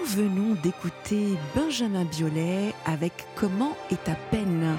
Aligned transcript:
nous 0.00 0.06
venons 0.06 0.54
d'écouter 0.62 1.36
Benjamin 1.54 2.04
Biolay 2.04 2.72
avec 2.86 3.12
Comment 3.36 3.76
est 3.90 4.02
ta 4.04 4.14
peine 4.30 4.76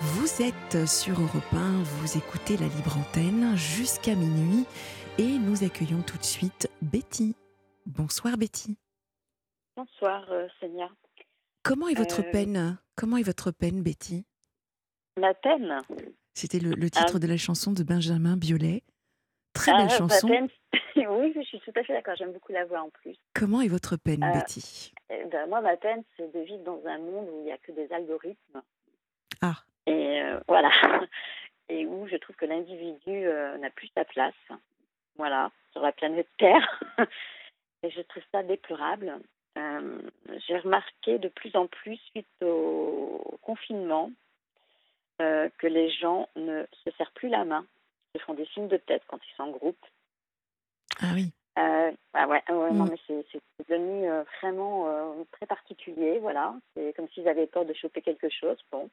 Vous 0.00 0.42
êtes 0.42 0.86
sur 0.86 1.20
Europe 1.20 1.52
1, 1.52 1.82
vous 1.82 2.18
écoutez 2.18 2.56
la 2.56 2.66
libre 2.66 2.98
antenne 2.98 3.56
jusqu'à 3.56 4.14
minuit 4.14 4.66
et 5.18 5.38
nous 5.38 5.64
accueillons 5.64 6.02
tout 6.02 6.18
de 6.18 6.24
suite 6.24 6.68
Betty. 6.82 7.34
Bonsoir 7.86 8.36
Betty. 8.36 8.76
Bonsoir 9.76 10.24
euh, 10.30 10.48
Comment 11.62 11.88
est 11.88 11.94
votre 11.94 12.20
Euh, 12.20 12.30
peine? 12.30 12.78
Comment 12.96 13.16
est 13.16 13.22
votre 13.22 13.50
peine 13.50 13.82
Betty? 13.82 14.24
Ma 15.18 15.34
peine? 15.34 15.78
C'était 16.34 16.60
le, 16.60 16.70
le 16.70 16.90
titre 16.90 17.18
de 17.18 17.26
la 17.26 17.36
chanson 17.36 17.72
de 17.72 17.82
Benjamin 17.82 18.36
Biolay. 18.36 18.82
Très 19.54 19.72
Ah, 19.72 19.76
belle 19.78 19.86
ma 19.86 19.96
chanson. 19.96 20.28
peine, 20.28 20.48
oui, 20.96 21.32
je 21.34 21.40
suis 21.42 21.60
tout 21.60 21.72
à 21.76 21.82
fait 21.82 21.92
d'accord. 21.92 22.14
J'aime 22.16 22.32
beaucoup 22.32 22.52
la 22.52 22.64
voix 22.64 22.80
en 22.82 22.90
plus. 22.90 23.16
Comment 23.34 23.60
est 23.60 23.68
votre 23.68 23.96
peine 23.96 24.22
Euh, 24.22 24.32
Betty? 24.32 24.92
Eh 25.10 25.24
ben, 25.24 25.46
moi, 25.48 25.60
ma 25.60 25.76
peine, 25.76 26.02
c'est 26.16 26.32
de 26.32 26.40
vivre 26.40 26.62
dans 26.64 26.80
un 26.86 26.98
monde 26.98 27.28
où 27.30 27.38
il 27.40 27.44
n'y 27.44 27.52
a 27.52 27.58
que 27.58 27.72
des 27.72 27.92
algorithmes. 27.92 28.62
Ah. 29.42 29.56
Et 29.86 30.20
euh, 30.22 30.40
voilà. 30.48 30.70
Et 31.68 31.86
où 31.86 32.06
je 32.08 32.16
trouve 32.16 32.36
que 32.36 32.46
l'individu 32.46 33.26
euh, 33.26 33.56
n'a 33.58 33.70
plus 33.70 33.90
sa 33.94 34.04
place. 34.04 34.34
Voilà, 35.16 35.50
sur 35.72 35.82
la 35.82 35.92
planète 35.92 36.28
Terre. 36.38 36.82
Et 37.82 37.90
je 37.90 38.00
trouve 38.02 38.22
ça 38.32 38.42
déplorable. 38.42 39.18
Euh, 39.58 39.98
J'ai 40.46 40.58
remarqué 40.58 41.18
de 41.18 41.28
plus 41.28 41.54
en 41.56 41.66
plus, 41.66 41.96
suite 42.10 42.28
au 42.42 43.38
confinement, 43.42 44.10
que 45.18 45.66
les 45.66 45.90
gens 45.90 46.28
ne 46.36 46.64
se 46.84 46.90
serrent 46.96 47.12
plus 47.14 47.28
la 47.28 47.44
main, 47.44 47.66
se 48.14 48.22
font 48.24 48.34
des 48.34 48.46
signes 48.46 48.68
de 48.68 48.76
tête 48.76 49.02
quand 49.06 49.18
ils 49.24 49.34
sont 49.36 49.44
en 49.44 49.50
groupe. 49.50 49.78
Ah 51.00 51.12
oui. 51.14 51.30
Euh, 51.58 51.92
ah 52.14 52.28
ouais, 52.28 52.42
ouais, 52.48 52.70
non, 52.72 52.84
Mm. 52.84 52.90
mais 52.90 53.22
c'est 53.32 53.40
devenu 53.68 54.08
euh, 54.10 54.22
vraiment 54.40 54.88
euh, 54.88 55.24
très 55.32 55.46
particulier, 55.46 56.18
voilà. 56.18 56.54
C'est 56.74 56.92
comme 56.96 57.08
s'ils 57.10 57.28
avaient 57.28 57.46
peur 57.46 57.64
de 57.64 57.74
choper 57.74 58.02
quelque 58.02 58.28
chose. 58.28 58.58
Bon, 58.72 58.88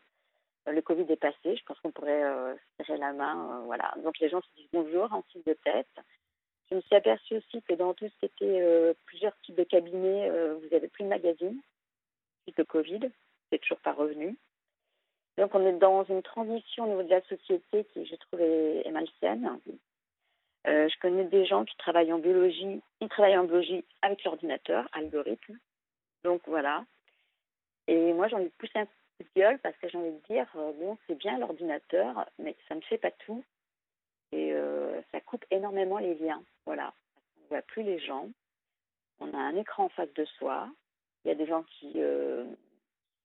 Euh, 0.68 0.73
le 0.73 0.82
Covid 0.82 1.06
est 1.10 1.16
passé, 1.16 1.56
je 1.56 1.64
pense 1.64 1.80
qu'on 1.80 1.92
pourrait 1.92 2.23
euh, 2.23 2.54
se 2.78 2.86
serrer 2.86 2.98
la 3.00 3.14
main, 3.14 3.62
voilà. 3.66 3.94
Donc 4.04 4.20
les 4.20 4.28
gens 4.30 4.42
se 4.42 4.48
disent 4.58 4.70
bonjour 4.73 5.12
en 5.14 5.23
signe 5.32 5.44
de 5.45 5.54
tête. 5.54 5.95
Je 6.70 6.76
me 6.76 6.82
suis 6.82 6.95
aperçue 6.95 7.38
aussi 7.38 7.62
que 7.62 7.73
dans 7.76 7.94
tout 7.94 8.06
ce 8.10 8.16
qui 8.20 8.26
était 8.26 8.94
plusieurs 9.06 9.32
types 9.44 9.56
de 9.56 9.64
cabinets, 9.64 10.30
vous 10.60 10.68
n'avez 10.70 10.90
plus 10.90 11.06
de 11.06 11.10
magazine 11.10 11.62
suite 12.44 12.60
au 12.60 12.66
Covid, 12.66 13.00
c'est 13.50 13.60
toujours 13.60 13.80
pas 13.80 13.94
revenu. 13.94 14.38
Donc 15.38 15.54
on 15.54 15.66
est 15.66 15.74
dans 15.74 16.04
une 16.06 16.24
transition 16.24 16.86
au 16.86 16.88
niveau 16.88 17.04
de 17.04 17.10
la 17.10 17.22
société 17.22 17.86
qui, 17.94 18.06
je 18.06 18.16
trouve, 18.16 18.42
est, 18.42 18.88
est 18.88 18.92
malsaine. 18.92 19.60
Euh, 20.68 20.90
je 20.90 21.00
connais 21.00 21.26
des 21.26 21.46
gens 21.46 21.64
qui 21.64 21.78
travaillent 21.78 22.12
en 22.12 22.18
biologie, 22.18 22.82
ils 23.00 23.10
travaillent 23.10 23.38
en 23.38 23.46
biologie 23.46 23.86
avec 24.02 24.24
l'ordinateur, 24.24 24.88
algorithme. 24.92 25.58
Donc 26.24 26.42
voilà. 26.48 26.86
Et 27.88 28.12
moi, 28.14 28.28
j'ai 28.28 28.36
envie 28.36 28.46
de 28.46 28.54
pousser 28.58 28.80
un 28.80 28.86
coup 28.86 28.92
de 29.20 29.40
gueule 29.40 29.60
parce 29.60 29.78
que 29.78 29.88
j'ai 29.88 29.98
envie 29.98 30.12
de 30.12 30.28
dire, 30.28 30.48
euh, 30.56 30.74
bon, 30.74 30.98
c'est 31.08 31.16
bien 31.16 31.38
l'ordinateur, 31.38 32.28
mais 32.40 32.56
ça 32.68 32.76
ne 32.76 32.82
fait 32.82 32.98
pas 32.98 33.12
tout. 33.12 33.46
Et 34.34 34.52
euh, 34.52 35.00
ça 35.12 35.22
coupe 35.22 35.46
énormément 35.52 36.00
les 36.00 36.16
liens. 36.16 36.44
Voilà. 36.66 36.94
On 37.38 37.44
ne 37.44 37.48
voit 37.50 37.62
plus 37.62 37.84
les 37.84 38.00
gens. 38.00 38.28
On 39.20 39.34
a 39.34 39.38
un 39.38 39.56
écran 39.56 39.86
en 39.86 39.90
face 39.90 40.14
de 40.16 40.26
soi. 40.26 40.68
Il 41.24 41.30
y 41.30 41.32
a 41.32 41.36
des 41.36 41.48
gens 41.48 41.64
qui 41.64 41.94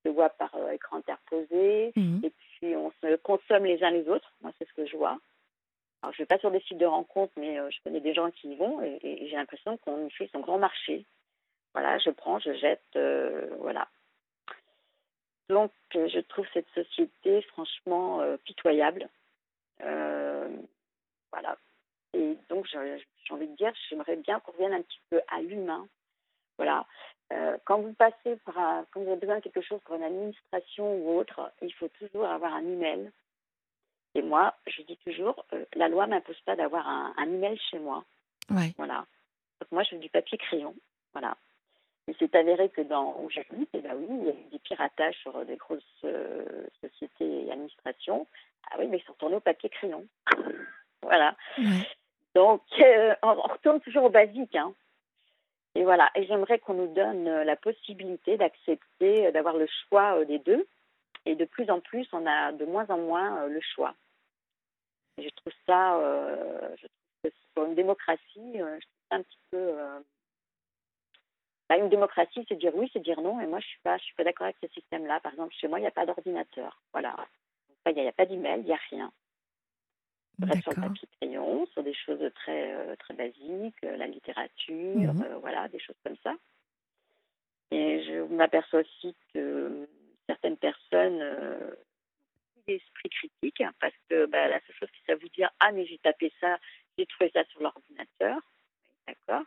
se 0.05 0.11
voient 0.11 0.31
par 0.31 0.55
euh, 0.57 0.71
écran 0.71 0.99
interposé. 0.99 1.93
Mhm. 1.97 2.21
Et 2.25 2.31
puis, 2.31 2.77
on 2.77 2.93
se 3.03 3.17
consomme 3.17 3.65
les 3.65 3.83
uns 3.83 3.91
les 3.91 4.09
autres. 4.09 4.33
Moi, 4.43 4.53
c'est 4.59 4.69
ce 4.69 4.75
que 4.75 4.87
je 4.87 4.97
vois. 4.97 5.19
Alors, 6.03 6.13
je 6.13 6.21
ne 6.21 6.25
vais 6.25 6.35
pas 6.35 6.39
sur 6.39 6.51
des 6.51 6.61
sites 6.61 6.79
de 6.79 6.87
rencontres, 6.87 7.33
mais 7.37 7.59
euh, 7.59 7.71
je 7.71 7.79
connais 7.85 8.01
des 8.01 8.15
gens 8.15 8.31
qui 8.31 8.53
y 8.53 8.57
vont 8.57 8.83
et, 8.83 8.99
et 9.03 9.29
j'ai 9.29 9.37
l'impression 9.37 9.77
qu'on 9.79 10.07
y 10.07 10.11
fait 10.11 10.29
son 10.33 10.41
grand 10.41 10.59
marché. 10.59 11.05
Voilà, 11.75 11.99
je 11.99 12.11
prends, 12.11 12.39
je 12.39 12.53
jette, 12.55 12.83
euh, 12.97 13.49
voilà. 13.59 13.89
Donc, 15.49 15.71
je 15.93 16.21
trouve 16.21 16.47
cette 16.53 16.69
société 16.71 17.43
franchement 17.43 18.21
euh, 18.21 18.37
pitoyable. 18.45 19.09
Euh, 19.83 20.49
voilà. 21.31 21.57
Et 22.15 22.37
donc, 22.49 22.67
j'ai 22.67 22.79
envie 23.31 23.49
de 23.49 23.57
dire, 23.57 23.73
j'aimerais 23.89 24.17
bien 24.17 24.41
qu'on 24.41 24.53
revienne 24.53 24.75
un 24.75 24.83
petit 24.83 25.01
peu 25.11 25.21
à 25.29 25.41
l'humain. 25.41 25.87
Voilà. 26.59 26.87
Euh, 27.33 27.57
quand 27.65 27.81
vous 27.81 27.95
passez 27.95 28.37
par 28.45 28.59
un, 28.59 28.87
quand 28.91 29.01
vous 29.01 29.11
avez 29.11 29.21
besoin 29.21 29.37
de 29.37 29.43
quelque 29.43 29.63
chose 29.63 29.81
pour 29.85 29.97
une 29.97 30.03
administration 30.03 30.97
ou 30.97 31.19
autre, 31.19 31.53
il 31.63 31.73
faut 31.73 31.89
toujours 31.89 32.27
avoir 32.27 32.53
un 32.53 32.63
email. 32.63 33.11
Et 34.15 34.23
moi, 34.23 34.55
je 34.67 34.83
dis 34.83 34.99
toujours, 34.99 35.47
euh, 35.55 35.65
la 35.75 35.89
loi 35.89 36.07
m'impose 36.07 36.39
pas 36.41 36.57
d'avoir 36.57 36.87
un, 36.87 37.15
un 37.17 37.25
email 37.25 37.59
chez 37.71 37.79
moi. 37.79 38.05
Ouais. 38.51 38.75
Voilà. 38.77 39.07
Donc 39.61 39.73
moi, 39.73 39.83
je 39.85 39.95
veux 39.95 40.01
du 40.01 40.11
papier 40.11 40.37
crayon. 40.37 40.75
Voilà. 41.13 41.37
Il 42.09 42.17
s'est 42.17 42.37
avéré 42.37 42.69
que 42.69 42.83
dans 42.83 43.17
où 43.21 43.31
j'habite, 43.31 43.71
eh 43.75 43.81
ben 43.81 43.95
oui, 43.95 44.07
il 44.11 44.25
y 44.27 44.29
a 44.29 44.33
eu 44.33 44.51
des 44.51 44.59
piratages 44.59 45.17
sur 45.23 45.45
des 45.45 45.57
grosses 45.57 45.83
euh, 46.05 46.67
sociétés 46.81 47.47
et 47.47 47.53
administrations. 47.53 48.27
Ah 48.71 48.77
oui, 48.79 48.89
mais 48.89 48.99
ils 48.99 49.05
sont 49.05 49.15
tournés 49.15 49.37
au 49.37 49.41
papier 49.41 49.71
crayon. 49.71 50.05
voilà. 51.03 51.37
Ouais. 51.57 51.89
Donc, 52.35 52.63
euh, 52.81 53.15
on 53.23 53.29
on 53.29 53.53
retourne 53.53 53.81
toujours 53.81 54.05
au 54.05 54.11
basique. 54.11 54.57
Hein. 54.57 54.75
Et 55.75 55.85
voilà. 55.85 56.11
Et 56.15 56.27
j'aimerais 56.27 56.59
qu'on 56.59 56.75
nous 56.75 56.93
donne 56.95 57.29
euh, 57.29 57.45
la 57.45 57.57
possibilité 57.57 58.37
d'accepter, 58.37 59.27
euh, 59.27 59.33
d'avoir 59.33 59.57
le 59.57 59.67
choix 59.89 60.19
euh, 60.19 60.25
des 60.25 60.39
deux. 60.39 60.67
Et 61.25 61.35
de 61.37 61.45
plus 61.45 61.71
en 61.71 61.81
plus, 61.81 62.07
on 62.13 62.27
a 62.27 62.53
de 62.53 62.65
moins 62.65 62.87
en 62.91 62.99
moins 62.99 63.47
le 63.47 63.61
choix. 63.61 63.95
Et 65.19 65.23
je 65.25 65.29
trouve 65.31 65.53
ça, 65.67 65.97
euh, 65.99 66.69
je 66.77 66.87
trouve 66.87 66.91
que 67.25 67.29
pour 67.55 67.65
une 67.67 67.75
démocratie, 67.75 68.53
je 68.55 68.59
trouve 68.61 68.81
ça 69.11 69.17
un 69.17 69.23
petit 69.23 69.39
peu. 69.51 69.57
euh, 69.59 70.01
bah, 71.69 71.79
une 71.79 71.89
démocratie, 71.89 72.45
c'est 72.49 72.57
dire 72.57 72.75
oui, 72.75 72.91
c'est 72.93 73.03
dire 73.03 73.21
non. 73.21 73.41
Et 73.41 73.47
moi, 73.47 73.61
je 73.61 73.67
suis 73.67 73.79
pas, 73.83 73.97
je 73.99 74.05
suis 74.05 74.15
pas 74.15 74.25
d'accord 74.25 74.47
avec 74.47 74.57
ce 74.63 74.69
système-là. 74.69 75.21
Par 75.21 75.33
exemple, 75.33 75.55
chez 75.55 75.69
moi, 75.69 75.79
il 75.79 75.83
n'y 75.83 75.89
a 75.89 75.93
pas 75.93 76.07
d'ordinateur. 76.07 76.81
Voilà. 76.93 77.15
Il 77.87 77.95
n'y 77.95 78.07
a, 78.07 78.09
a 78.09 78.13
pas 78.13 78.27
d'email, 78.27 78.61
il 78.61 78.67
n'y 78.67 78.73
a 78.73 78.79
rien. 78.91 79.13
Reste 80.41 80.63
sur 80.63 80.73
le 80.73 80.81
papier 80.83 81.09
crayon, 81.21 81.67
sur 81.67 81.83
des 81.83 81.95
choses 81.95 82.31
très, 82.35 82.73
euh, 82.75 82.97
très 82.97 83.15
basiques, 83.15 83.77
euh, 83.85 83.97
la 83.97 84.07
littérature, 84.07 85.15
Mhm. 85.15 85.23
euh, 85.23 85.37
voilà, 85.39 85.69
des 85.69 85.79
choses 85.79 85.97
comme 86.05 86.17
ça. 86.23 86.35
Et 87.71 88.03
je 88.05 88.23
m'aperçois 88.35 88.81
aussi 88.81 89.15
que 89.33 89.39
euh, 89.39 89.87
certaines 90.29 90.57
personnes 90.57 91.21
euh, 91.23 91.71
ont 92.57 92.63
l'esprit 92.67 93.09
critique 93.11 93.61
hein, 93.61 93.73
parce 93.81 93.95
que 94.09 94.27
bah, 94.27 94.49
la 94.49 94.61
seule 94.67 94.77
chose 94.77 94.91
qu'ils 94.91 95.05
savent 95.07 95.21
vous 95.21 95.29
dire 95.29 95.51
Ah, 95.61 95.71
mais 95.73 95.87
j'ai 95.87 95.99
tapé 95.99 96.33
ça, 96.41 96.59
j'ai 96.99 97.07
trouvé 97.07 97.31
ça 97.33 97.45
sur 97.45 97.63
l'ordinateur. 97.63 98.39
D'accord. 99.07 99.45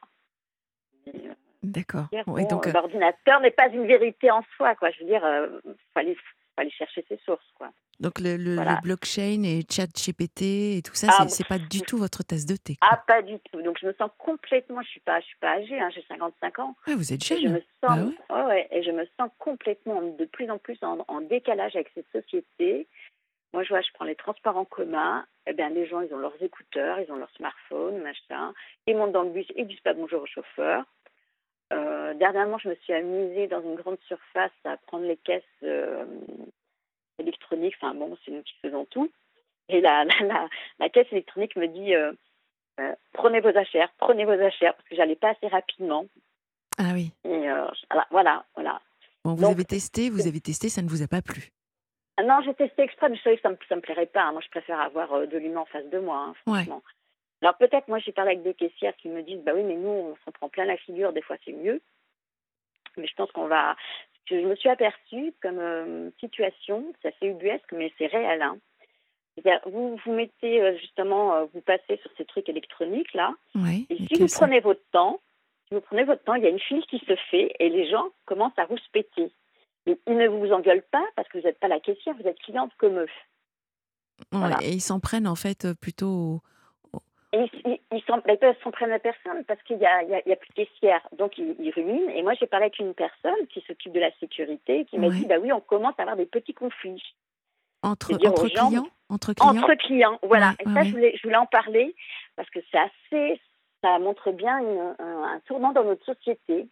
Euh, 1.07 1.33
D'accord. 1.63 2.07
bon, 2.25 2.47
donc, 2.47 2.67
euh, 2.67 2.71
l'ordinateur 2.71 3.39
n'est 3.41 3.51
pas 3.51 3.67
une 3.69 3.85
vérité 3.87 4.31
en 4.31 4.43
soi, 4.55 4.75
quoi. 4.75 4.91
Je 4.91 4.99
veux 4.99 5.05
dire, 5.05 5.23
il 5.65 5.71
faut, 5.71 5.99
aller, 5.99 6.17
faut 6.55 6.61
aller 6.61 6.71
chercher 6.71 7.05
ses 7.07 7.17
sources, 7.25 7.45
quoi. 7.55 7.71
donc 7.99 8.19
le, 8.19 8.37
le- 8.37 8.55
voilà. 8.55 8.75
le 8.75 8.81
blockchain 8.81 9.43
et 9.43 9.61
chat 9.69 9.87
GPT 9.87 10.77
et 10.77 10.81
tout 10.83 10.95
ça, 10.95 11.07
Ah, 11.11 11.27
c'est- 11.27 11.43
bon. 11.43 11.49
pas 11.49 11.59
du 11.59 11.81
tout 11.81 11.97
votre 11.97 12.23
tasse 12.23 12.45
de 12.45 12.55
thé. 12.55 12.75
quoi. 12.77 12.87
Ah, 12.91 12.97
pas 13.05 13.21
du 13.21 13.37
tout. 13.51 13.61
Donc, 13.61 13.77
je 13.79 13.87
me 13.87 13.93
sens 13.93 14.09
complètement, 14.17 14.81
je 14.81 14.89
suis 14.89 14.99
pas, 15.01 15.19
je 15.19 15.25
suis 15.25 15.37
pas 15.39 15.51
âgée, 15.57 15.79
hein, 15.79 15.89
j'ai 15.93 16.03
55 16.07 16.59
ans. 16.59 16.75
Ouais, 16.87 16.95
vous 16.95 17.13
êtes 17.13 17.21
Et 17.31 17.35
je 17.37 17.41
jeune. 17.41 17.53
me 17.53 17.63
Bah 17.81 17.95
sens, 17.95 18.13
ouais, 18.31 18.43
ouais, 18.43 18.67
et 18.71 18.83
je 18.83 18.91
me 18.91 19.05
sens 19.19 19.29
complètement, 19.37 20.01
de 20.01 20.25
plus 20.25 20.49
en 20.49 20.57
plus 20.57 20.77
en, 20.81 21.03
en 21.07 21.21
décalage 21.21 21.75
avec 21.75 21.91
cette 21.93 22.09
société. 22.11 22.87
Moi, 23.53 23.63
je 23.63 23.69
vois, 23.69 23.81
je 23.81 23.87
prends 23.93 24.05
les 24.05 24.15
transports 24.15 24.57
en 24.57 24.65
commun. 24.65 25.25
Eh 25.47 25.53
bien, 25.53 25.69
les 25.69 25.85
gens, 25.87 26.01
ils 26.01 26.13
ont 26.13 26.17
leurs 26.17 26.41
écouteurs, 26.41 26.99
ils 26.99 27.09
ont 27.11 27.15
leur 27.17 27.29
smartphone, 27.31 27.99
machin. 28.01 28.53
Ils 28.87 28.97
montent 28.97 29.13
dans 29.13 29.21
le 29.23 29.29
bus, 29.29 29.45
ils 29.55 29.67
disent 29.67 29.79
pas 29.81 29.93
bonjour 29.93 30.21
au 30.23 30.25
chauffeur. 30.25 30.83
Euh, 31.73 32.13
dernièrement, 32.13 32.57
je 32.57 32.69
me 32.69 32.75
suis 32.75 32.93
amusée 32.93 33.47
dans 33.47 33.61
une 33.61 33.75
grande 33.75 33.97
surface 34.07 34.51
à 34.65 34.77
prendre 34.77 35.05
les 35.05 35.17
caisses 35.17 35.43
euh, 35.63 36.05
électroniques. 37.19 37.75
Enfin 37.81 37.95
bon, 37.95 38.17
c'est 38.23 38.31
nous 38.31 38.43
qui 38.43 38.53
faisons 38.61 38.85
tout. 38.85 39.11
Et 39.69 39.81
la, 39.81 40.03
la, 40.19 40.25
la, 40.25 40.49
la 40.79 40.89
caisse 40.89 41.07
électronique 41.11 41.55
me 41.55 41.67
dit 41.67 41.95
euh, 41.95 42.11
prenez 43.13 43.39
vos 43.39 43.55
achères, 43.57 43.89
prenez 43.97 44.25
vos 44.25 44.31
achères, 44.39 44.75
parce 44.75 44.87
que 44.87 44.95
j'allais 44.95 45.15
pas 45.15 45.29
assez 45.31 45.47
rapidement. 45.47 46.05
Ah 46.77 46.91
oui. 46.93 47.11
Et 47.23 47.47
voilà, 48.11 48.45
voilà. 48.53 48.81
Bon, 49.23 49.33
vous 49.33 49.41
Donc, 49.43 49.51
avez 49.53 49.63
testé, 49.63 50.09
vous 50.09 50.27
avez 50.27 50.41
testé, 50.41 50.67
ça 50.69 50.81
ne 50.81 50.89
vous 50.89 51.01
a 51.01 51.07
pas 51.07 51.21
plu. 51.21 51.49
Ah 52.17 52.23
Non, 52.23 52.41
j'ai 52.45 52.53
testé 52.53 52.83
exprès, 52.83 53.09
mais 53.09 53.15
je 53.15 53.21
savais 53.23 53.37
que 53.37 53.41
ça 53.41 53.49
me, 53.49 53.57
ça 53.67 53.75
me 53.77 53.81
plairait 53.81 54.05
pas. 54.05 54.31
Moi, 54.31 54.41
je 54.43 54.49
préfère 54.49 54.79
avoir 54.81 55.25
de 55.25 55.37
l'humain 55.37 55.61
en 55.61 55.65
face 55.65 55.89
de 55.89 55.99
moi, 55.99 56.17
hein, 56.17 56.33
franchement. 56.45 56.83
Alors 57.41 57.57
peut-être, 57.57 57.87
moi, 57.87 57.99
j'ai 57.99 58.11
parlé 58.11 58.31
avec 58.31 58.43
des 58.43 58.53
caissières 58.53 58.95
qui 58.97 59.09
me 59.09 59.21
disent, 59.21 59.41
bah 59.43 59.51
oui, 59.55 59.63
mais 59.63 59.75
nous, 59.75 59.89
on 59.89 60.15
s'en 60.25 60.31
prend 60.31 60.49
plein 60.49 60.65
la 60.65 60.77
figure, 60.77 61.13
des 61.13 61.21
fois, 61.21 61.35
c'est 61.45 61.51
mieux. 61.53 61.81
Mais 62.97 63.07
je 63.07 63.15
pense 63.15 63.31
qu'on 63.31 63.47
va... 63.47 63.75
Je 64.27 64.35
me 64.37 64.55
suis 64.55 64.69
aperçue 64.69 65.33
comme 65.41 65.59
euh, 65.59 66.09
situation, 66.19 66.91
c'est 67.01 67.09
assez 67.09 67.27
ubuesque, 67.27 67.71
mais 67.73 67.93
c'est 67.97 68.07
réel. 68.07 68.41
Hein. 68.41 68.57
Vous 69.67 69.97
vous 70.03 70.11
mettez 70.13 70.61
euh, 70.63 70.75
justement, 70.77 71.35
euh, 71.35 71.45
vous 71.53 71.61
passez 71.61 71.97
sur 72.01 72.09
ces 72.17 72.25
trucs 72.25 72.49
électroniques 72.49 73.13
là, 73.13 73.33
Ouais. 73.53 73.85
et 73.91 73.97
si 73.97 74.15
vous 74.19 74.27
ça- 74.27 74.45
prenez 74.47 74.61
votre 74.61 74.81
temps, 74.91 75.19
si 75.67 75.75
vous 75.75 75.81
prenez 75.81 76.05
votre 76.05 76.23
temps, 76.23 76.33
il 76.35 76.43
y 76.43 76.47
a 76.47 76.49
une 76.49 76.59
file 76.59 76.83
qui 76.87 76.97
se 76.99 77.15
fait 77.29 77.53
et 77.59 77.69
les 77.69 77.87
gens 77.87 78.05
commencent 78.25 78.57
à 78.57 78.63
rouspéter. 78.65 79.31
Mais 79.85 79.95
ils 80.07 80.17
ne 80.17 80.27
vous 80.27 80.51
engueulent 80.51 80.85
pas 80.89 81.05
parce 81.15 81.27
que 81.29 81.37
vous 81.37 81.43
n'êtes 81.43 81.59
pas 81.59 81.67
la 81.67 81.79
caissière, 81.79 82.15
vous 82.19 82.27
êtes 82.27 82.39
cliente 82.39 82.71
comme 82.79 82.97
eux. 82.97 83.09
Voilà. 84.31 84.57
Et 84.63 84.69
ils 84.71 84.81
s'en 84.81 84.99
prennent 84.99 85.27
en 85.27 85.35
fait 85.35 85.67
plutôt. 85.79 86.39
Au- 87.37 87.49
ils, 87.65 87.79
ils, 87.91 88.37
peuvent 88.37 88.55
s'en 88.63 88.71
prendre 88.71 88.93
à 88.93 88.99
personne 88.99 89.43
parce 89.45 89.61
qu'il 89.63 89.77
n'y 89.77 89.85
a, 89.85 90.03
y 90.03 90.13
a, 90.13 90.21
y 90.27 90.31
a, 90.31 90.35
plus 90.35 90.49
de 90.49 90.65
caissière. 90.65 91.07
Donc, 91.17 91.37
ils, 91.37 91.55
ils 91.59 91.71
ruinent. 91.71 92.09
Et 92.11 92.23
moi, 92.23 92.33
j'ai 92.39 92.47
parlé 92.47 92.65
avec 92.65 92.79
une 92.79 92.93
personne 92.93 93.47
qui 93.49 93.61
s'occupe 93.67 93.93
de 93.93 93.99
la 93.99 94.11
sécurité 94.19 94.85
qui 94.85 94.97
m'a 94.97 95.09
dit 95.09 95.25
bah 95.25 95.35
oui, 95.39 95.51
on 95.51 95.61
commence 95.61 95.95
à 95.97 96.03
avoir 96.03 96.17
des 96.17 96.25
petits 96.25 96.53
conflits. 96.53 97.01
Entre, 97.83 98.13
entre 98.13 98.47
clients 98.47 98.87
Entre 99.09 99.33
clients 99.33 99.49
Entre 99.49 99.73
clients, 99.75 100.19
voilà. 100.23 100.53
et 100.59 100.63
ça, 100.63 100.83
je, 100.83 100.91
voulais, 100.91 101.15
je 101.15 101.21
voulais 101.23 101.37
en 101.37 101.45
parler 101.45 101.95
parce 102.35 102.49
que 102.49 102.59
c'est 102.71 102.79
assez. 102.79 103.41
Ça 103.83 103.99
montre 103.99 104.31
bien 104.31 104.57
une, 104.59 104.95
un, 104.97 105.23
un, 105.23 105.39
tournant 105.45 105.71
dans 105.71 105.83
notre 105.83 106.03
société. 106.05 106.67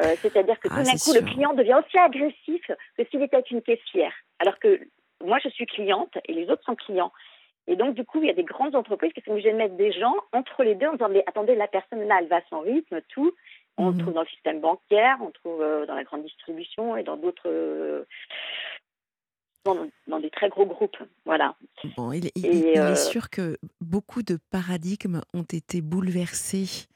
Euh, 0.00 0.14
C'est-à-dire 0.20 0.58
que 0.58 0.68
tout 0.68 0.74
ah, 0.76 0.82
d'un 0.82 0.92
coup, 0.92 0.98
sûr. 0.98 1.22
le 1.22 1.26
client 1.26 1.54
devient 1.54 1.80
aussi 1.86 1.96
agressif 1.96 2.70
que 2.98 3.04
s'il 3.10 3.22
était 3.22 3.40
une 3.50 3.62
caissière. 3.62 4.12
Alors 4.40 4.58
que 4.58 4.80
moi, 5.24 5.38
je 5.42 5.48
suis 5.50 5.66
cliente 5.66 6.18
et 6.26 6.32
les 6.32 6.50
autres 6.50 6.64
sont 6.64 6.74
clients. 6.74 7.12
Et 7.68 7.76
donc, 7.76 7.94
du 7.94 8.04
coup, 8.04 8.22
il 8.22 8.26
y 8.26 8.30
a 8.30 8.34
des 8.34 8.44
grandes 8.44 8.76
entreprises 8.76 9.12
qui 9.12 9.20
sont 9.22 9.32
obligées 9.32 9.52
de 9.52 9.56
mettre 9.56 9.76
des 9.76 9.92
gens 9.92 10.14
entre 10.32 10.62
les 10.62 10.74
deux 10.74 10.86
en 10.86 10.92
disant, 10.92 11.08
mais 11.08 11.24
attendez, 11.26 11.54
la 11.54 11.66
personne 11.66 12.06
là, 12.06 12.18
elle 12.20 12.28
va 12.28 12.36
à 12.36 12.42
son 12.48 12.60
rythme, 12.60 13.00
tout. 13.08 13.32
On 13.76 13.90
mmh. 13.90 13.98
trouve 13.98 14.14
dans 14.14 14.22
le 14.22 14.28
système 14.28 14.60
bancaire, 14.60 15.18
on 15.20 15.30
trouve 15.30 15.60
euh, 15.60 15.84
dans 15.86 15.94
la 15.94 16.04
grande 16.04 16.22
distribution 16.22 16.96
et 16.96 17.02
dans 17.02 17.16
d'autres... 17.16 17.48
Euh, 17.48 18.04
dans, 19.64 19.76
dans, 20.06 20.20
des 20.20 20.30
très 20.30 20.48
gros 20.48 20.64
groupes. 20.64 20.96
Voilà. 21.24 21.56
Bon, 21.96 22.12
il, 22.12 22.30
il 22.36 22.78
euh... 22.78 22.92
est 22.92 22.94
sûr 22.94 23.30
que 23.30 23.58
beaucoup 23.80 24.22
de 24.22 24.38
paradigmes 24.52 25.20
ont 25.34 25.42
été 25.42 25.80
bouleversés 25.80 26.86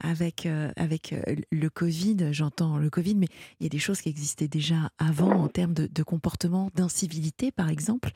avec, 0.00 0.44
euh, 0.44 0.72
avec 0.74 1.14
le 1.52 1.70
Covid, 1.70 2.32
j'entends 2.32 2.76
le 2.76 2.90
Covid, 2.90 3.14
mais 3.14 3.28
il 3.60 3.64
y 3.64 3.66
a 3.66 3.68
des 3.68 3.78
choses 3.78 4.00
qui 4.00 4.08
existaient 4.08 4.48
déjà 4.48 4.90
avant 4.98 5.30
en 5.30 5.46
termes 5.46 5.74
de, 5.74 5.86
de 5.86 6.02
comportement, 6.02 6.70
d'incivilité 6.74 7.52
par 7.52 7.70
exemple. 7.70 8.10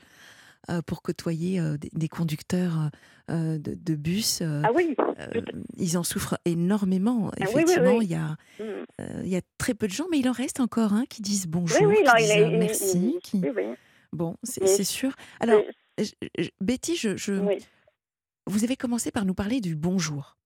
Euh, 0.69 0.81
pour 0.81 1.01
côtoyer 1.01 1.59
euh, 1.59 1.75
des, 1.91 2.07
conducteurs 2.07 2.89
euh, 3.29 3.57
de, 3.57 3.73
de, 3.73 3.95
bus. 3.95 4.41
ah 4.41 4.71
oui. 4.73 4.95
ils 5.75 5.97
en 5.97 6.03
souffrent 6.03 6.37
énormément. 6.45 7.31
Ah 7.33 7.43
Effectivement, 7.43 7.97
oui, 7.97 7.97
oui, 7.97 7.97
oui. 7.99 8.05
Il, 8.05 8.11
y 8.11 8.15
a, 8.15 8.37
mm. 8.59 9.23
il 9.23 9.29
y 9.29 9.35
a 9.35 9.41
très 9.57 9.73
peu 9.73 9.87
de 9.87 9.91
gens, 9.91 10.05
mais 10.09 10.19
il 10.19 10.29
en 10.29 10.31
reste 10.31 10.61
encore 10.61 10.93
hein, 10.93 11.03
qui 11.09 11.21
disent 11.21 11.47
bonjour, 11.47 11.77
qui 11.77 11.83
non, 11.83 12.13
disent 12.17 12.33
il, 12.33 12.57
merci. 12.57 13.19
Qui... 13.23 13.41
Bon, 14.13 14.37
c'est 14.43 14.85
sûr. 14.85 15.13
Alors, 15.41 15.61
Betty, 16.61 16.95
je, 16.95 17.17
je... 17.17 17.33
vous 18.47 18.63
avez 18.63 18.77
commencé 18.77 19.11
par 19.11 19.25
nous 19.25 19.33
parler 19.33 19.59
du 19.59 19.75
bonjour 19.75 20.37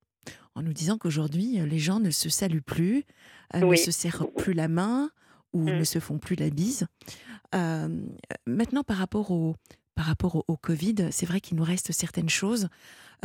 en 0.56 0.64
nous 0.64 0.74
disant 0.74 0.98
qu'aujourd'hui, 0.98 1.60
les 1.60 1.80
gens 1.80 2.00
ne 2.00 2.10
se 2.10 2.30
saluent 2.30 2.64
plus, 2.64 3.06
euh, 3.54 3.62
oui. 3.62 3.78
ne 3.78 3.84
se 3.84 3.92
serrent 3.92 4.26
plus 4.26 4.54
la 4.54 4.68
main 4.68 5.12
ou 5.54 5.62
mmh. 5.62 5.78
ne 5.78 5.84
se 5.84 6.00
font 6.00 6.18
plus 6.18 6.36
la 6.36 6.50
bise. 6.50 6.88
Euh, 7.54 7.88
maintenant, 8.48 8.84
par 8.84 8.98
rapport 8.98 9.30
au, 9.30 9.56
par 9.98 10.06
rapport 10.06 10.36
au, 10.38 10.46
au 10.48 10.56
Covid, 10.56 11.08
c'est 11.12 11.26
vrai 11.26 11.42
qu'il 11.42 11.58
nous 11.58 11.64
reste 11.64 11.92
certaines 11.92 12.30
choses. 12.30 12.70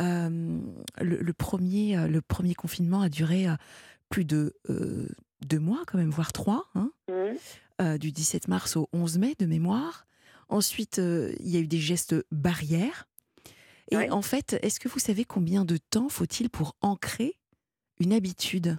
Euh, 0.01 0.59
le, 1.01 1.17
le, 1.19 1.33
premier, 1.33 2.09
le 2.09 2.21
premier 2.23 2.55
confinement 2.55 3.03
a 3.03 3.11
duré 3.11 3.47
plus 4.09 4.25
de 4.25 4.57
deux 5.47 5.59
mois, 5.59 5.83
quand 5.87 5.99
même, 5.99 6.11
voire 6.11 6.33
trois, 6.33 6.65
hein, 6.75 6.91
mmh. 7.09 7.99
du 7.99 8.11
17 8.11 8.49
mars 8.49 8.77
au 8.77 8.89
11 8.93 9.19
mai 9.19 9.35
de 9.39 9.47
mémoire. 9.47 10.07
Ensuite, 10.49 10.97
il 10.99 11.49
y 11.49 11.57
a 11.59 11.61
eu 11.61 11.67
des 11.67 11.79
gestes 11.79 12.17
barrières. 12.31 13.07
Et 13.91 13.97
ouais. 13.97 14.11
en 14.11 14.23
fait, 14.23 14.59
est-ce 14.63 14.81
que 14.81 14.89
vous 14.89 14.99
savez 14.99 15.27
combien 15.27 15.67
de 15.67 15.77
temps 15.77 16.09
faut-il 16.09 16.49
pour 16.49 16.75
ancrer 16.81 17.37
une 18.01 18.15
habitude, 18.15 18.79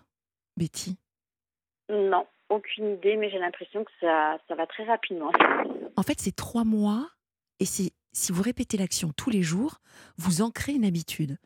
Betty? 0.58 0.98
Non, 1.90 2.26
aucune 2.50 2.94
idée, 2.94 3.16
mais 3.18 3.30
j'ai 3.30 3.40
l'impression 3.40 3.84
que 3.84 3.92
ça, 4.00 4.38
ça 4.48 4.56
va 4.56 4.66
très 4.66 4.84
rapidement. 4.86 5.32
En 5.96 6.04
fait, 6.04 6.20
c'est 6.20 6.36
trois 6.36 6.64
mois, 6.64 7.10
et 7.64 7.66
si 7.66 8.32
vous 8.34 8.42
répétez 8.42 8.76
l'action 8.76 9.14
tous 9.16 9.30
les 9.30 9.42
jours, 9.42 9.80
vous 10.18 10.42
ancrez 10.42 10.74
une 10.74 10.84
habitude. 10.84 11.38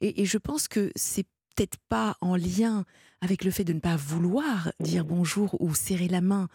Et, 0.00 0.22
et 0.22 0.24
je 0.24 0.38
pense 0.38 0.66
que 0.66 0.90
c'est 0.96 1.26
peut-être 1.54 1.76
pas 1.90 2.16
en 2.22 2.36
lien 2.36 2.86
avec 3.20 3.44
le 3.44 3.50
fait 3.50 3.64
de 3.64 3.74
ne 3.74 3.80
pas 3.80 3.96
vouloir 3.96 4.72
dire 4.80 5.04
bonjour 5.04 5.60
ou 5.60 5.74
serrer 5.74 6.08
la 6.08 6.22
main 6.22 6.48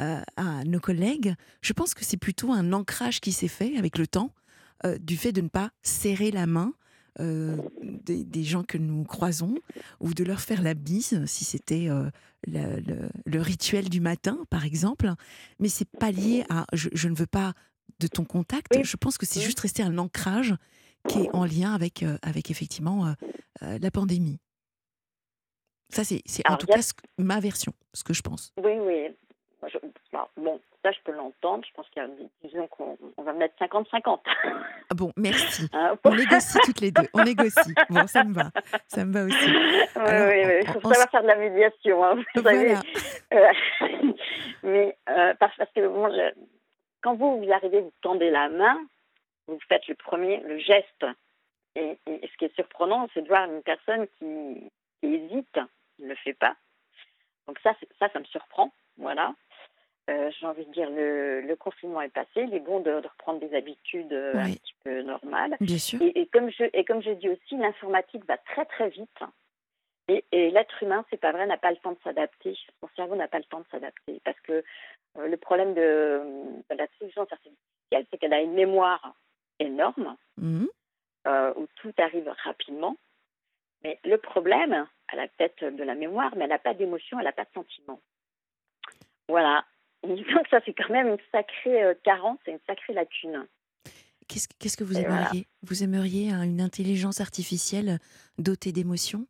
euh, 0.00 0.20
à 0.36 0.64
nos 0.64 0.80
collègues. 0.80 1.34
Je 1.62 1.72
pense 1.72 1.94
que 1.94 2.04
c'est 2.04 2.18
plutôt 2.18 2.52
un 2.52 2.74
ancrage 2.74 3.22
qui 3.22 3.32
s'est 3.32 3.48
fait 3.48 3.74
avec 3.78 3.96
le 3.96 4.06
temps 4.06 4.34
euh, 4.84 4.98
du 4.98 5.16
fait 5.16 5.32
de 5.32 5.40
ne 5.40 5.48
pas 5.48 5.70
serrer 5.82 6.30
la 6.30 6.46
main 6.46 6.74
euh, 7.20 7.56
des, 7.82 8.22
des, 8.22 8.44
gens 8.44 8.62
que 8.62 8.78
nous 8.78 9.02
croisons 9.02 9.56
ou 9.98 10.14
de 10.14 10.22
leur 10.22 10.40
faire 10.40 10.62
la 10.62 10.74
bise 10.74 11.20
si 11.26 11.44
c'était 11.44 11.88
euh, 11.88 12.08
le, 12.46 12.78
le, 12.80 13.08
le, 13.24 13.40
rituel 13.40 13.88
du 13.88 14.00
matin 14.00 14.38
par 14.50 14.64
exemple 14.64 15.12
mais 15.58 15.68
c'est 15.68 15.88
pas 15.98 16.12
lié 16.12 16.44
à 16.48 16.64
je, 16.72 16.88
je, 16.92 17.08
ne 17.08 17.16
veux 17.16 17.26
pas 17.26 17.54
de 18.00 18.06
ton 18.06 18.24
contact 18.24 18.72
oui. 18.74 18.84
je 18.84 18.96
pense 18.96 19.18
que 19.18 19.26
c'est 19.26 19.40
juste 19.40 19.60
resté 19.60 19.82
un 19.82 19.98
ancrage 19.98 20.54
qui 21.08 21.20
est 21.20 21.34
en 21.34 21.44
lien 21.44 21.74
avec 21.74 22.02
euh, 22.02 22.18
avec 22.22 22.50
effectivement 22.50 23.06
euh, 23.06 23.12
euh, 23.62 23.78
la 23.80 23.90
pandémie 23.90 24.38
ça 25.90 26.04
c'est 26.04 26.22
en 26.48 26.56
tout 26.56 26.66
cas 26.66 26.82
ce, 26.82 26.92
ma 27.18 27.40
version 27.40 27.72
ce 27.94 28.04
que 28.04 28.12
je 28.12 28.22
pense 28.22 28.52
oui 28.62 28.72
oui 28.80 29.08
je, 29.66 29.78
bon 30.36 30.60
ça, 30.82 30.92
je 30.92 30.98
peux 31.04 31.12
l'entendre. 31.12 31.64
Je 31.68 31.74
pense 31.74 31.88
qu'il 31.90 32.02
y 32.02 32.04
a, 32.04 32.08
disons 32.44 32.66
qu'on 32.68 32.96
on 33.16 33.22
va 33.22 33.32
mettre 33.32 33.54
50-50. 33.60 34.20
Ah 34.90 34.94
bon, 34.94 35.12
merci. 35.16 35.68
Hein, 35.72 35.96
on 36.04 36.14
négocie 36.14 36.58
toutes 36.64 36.80
les 36.80 36.90
deux. 36.90 37.06
On 37.12 37.22
négocie. 37.22 37.74
Bon, 37.90 38.06
ça 38.06 38.24
me 38.24 38.32
va. 38.32 38.50
Ça 38.86 39.04
me 39.04 39.12
va 39.12 39.24
aussi. 39.24 39.36
Oui, 39.46 39.86
Alors, 39.96 40.28
oui, 40.28 40.42
oui. 40.46 40.54
Il 40.62 40.72
faut 40.72 40.80
savoir 40.80 41.10
faire 41.10 41.22
de 41.22 41.26
la 41.26 41.36
médiation. 41.36 42.04
Hein, 42.04 42.14
vous 42.14 42.42
voilà. 42.42 42.76
savez. 42.76 42.76
mais 44.62 44.96
euh, 45.08 45.34
parce, 45.38 45.56
parce, 45.56 45.70
que 45.74 45.86
bon, 45.86 46.08
je, 46.08 46.32
quand 47.00 47.14
vous, 47.14 47.42
vous 47.42 47.52
arrivez, 47.52 47.80
vous 47.80 47.92
tendez 48.02 48.30
la 48.30 48.48
main, 48.48 48.78
vous 49.46 49.58
faites 49.68 49.86
le 49.88 49.94
premier, 49.94 50.40
le 50.40 50.58
geste. 50.58 51.06
Et, 51.74 51.98
et 52.06 52.28
ce 52.32 52.36
qui 52.38 52.46
est 52.46 52.54
surprenant, 52.54 53.08
c'est 53.14 53.22
de 53.22 53.28
voir 53.28 53.44
une 53.50 53.62
personne 53.62 54.06
qui, 54.18 54.70
qui 55.00 55.14
hésite, 55.14 55.58
qui 55.96 56.02
ne 56.02 56.08
le 56.08 56.14
fait 56.16 56.34
pas. 56.34 56.56
Donc 57.46 57.58
ça, 57.60 57.74
ça, 57.98 58.08
ça 58.10 58.18
me 58.18 58.24
surprend. 58.24 58.72
Voilà 58.96 59.34
euh, 60.08 60.30
j'ai 60.38 60.46
envie 60.46 60.64
de 60.64 60.72
dire, 60.72 60.88
le, 60.90 61.42
le, 61.42 61.56
confinement 61.56 62.00
est 62.00 62.08
passé, 62.08 62.30
il 62.36 62.54
est 62.54 62.60
bon 62.60 62.80
de, 62.80 63.00
de 63.00 63.06
reprendre 63.06 63.40
des 63.40 63.54
habitudes 63.54 64.12
euh, 64.12 64.32
oui. 64.34 64.40
un 64.40 64.52
petit 64.54 64.74
peu 64.82 65.02
normales. 65.02 65.56
Bien 65.60 65.78
sûr. 65.78 66.00
Et, 66.00 66.18
et, 66.20 66.26
comme 66.26 66.50
je, 66.50 66.64
et 66.72 66.84
comme 66.84 67.02
je 67.02 67.10
dis 67.10 67.28
aussi, 67.28 67.56
l'informatique 67.56 68.24
va 68.26 68.38
très 68.38 68.64
très 68.64 68.88
vite. 68.88 69.18
Et, 70.08 70.24
et 70.32 70.50
l'être 70.50 70.82
humain, 70.82 71.04
c'est 71.10 71.20
pas 71.20 71.32
vrai, 71.32 71.46
n'a 71.46 71.58
pas 71.58 71.70
le 71.70 71.76
temps 71.76 71.92
de 71.92 71.98
s'adapter. 72.02 72.56
Son 72.80 72.88
cerveau 72.96 73.14
n'a 73.14 73.28
pas 73.28 73.38
le 73.38 73.44
temps 73.44 73.60
de 73.60 73.66
s'adapter. 73.70 74.20
Parce 74.24 74.40
que 74.40 74.64
euh, 75.18 75.28
le 75.28 75.36
problème 75.36 75.74
de, 75.74 76.22
de 76.70 76.76
l'intelligence 76.76 77.30
artificielle, 77.30 78.06
c'est 78.10 78.18
qu'elle 78.18 78.32
a 78.32 78.40
une 78.40 78.54
mémoire 78.54 79.14
énorme, 79.58 80.16
mmh. 80.38 80.66
euh, 81.26 81.52
où 81.56 81.66
tout 81.76 81.92
arrive 81.98 82.32
rapidement. 82.44 82.96
Mais 83.84 84.00
le 84.04 84.16
problème, 84.18 84.88
elle 85.12 85.20
a 85.20 85.28
peut-être 85.28 85.64
de 85.64 85.84
la 85.84 85.94
mémoire, 85.94 86.34
mais 86.36 86.44
elle 86.44 86.50
n'a 86.50 86.58
pas 86.58 86.74
d'émotion, 86.74 87.18
elle 87.18 87.26
n'a 87.26 87.32
pas 87.32 87.44
de 87.44 87.52
sentiment. 87.54 88.00
Voilà. 89.28 89.64
Donc 90.02 90.24
ça, 90.50 90.60
c'est 90.64 90.74
quand 90.74 90.90
même 90.90 91.08
une 91.08 91.18
sacrée 91.32 91.82
euh, 91.84 91.94
carence 92.02 92.38
et 92.46 92.52
une 92.52 92.60
sacrée 92.66 92.94
lacune. 92.94 93.46
Qu'est-ce 94.26 94.48
qu 94.48 94.76
que 94.76 94.84
vous 94.84 94.98
aimeriez 94.98 95.06
voilà. 95.08 95.44
Vous 95.62 95.82
aimeriez 95.82 96.30
une 96.30 96.60
intelligence 96.60 97.20
artificielle 97.20 97.98
dotée 98.38 98.72
d'émotions? 98.72 99.26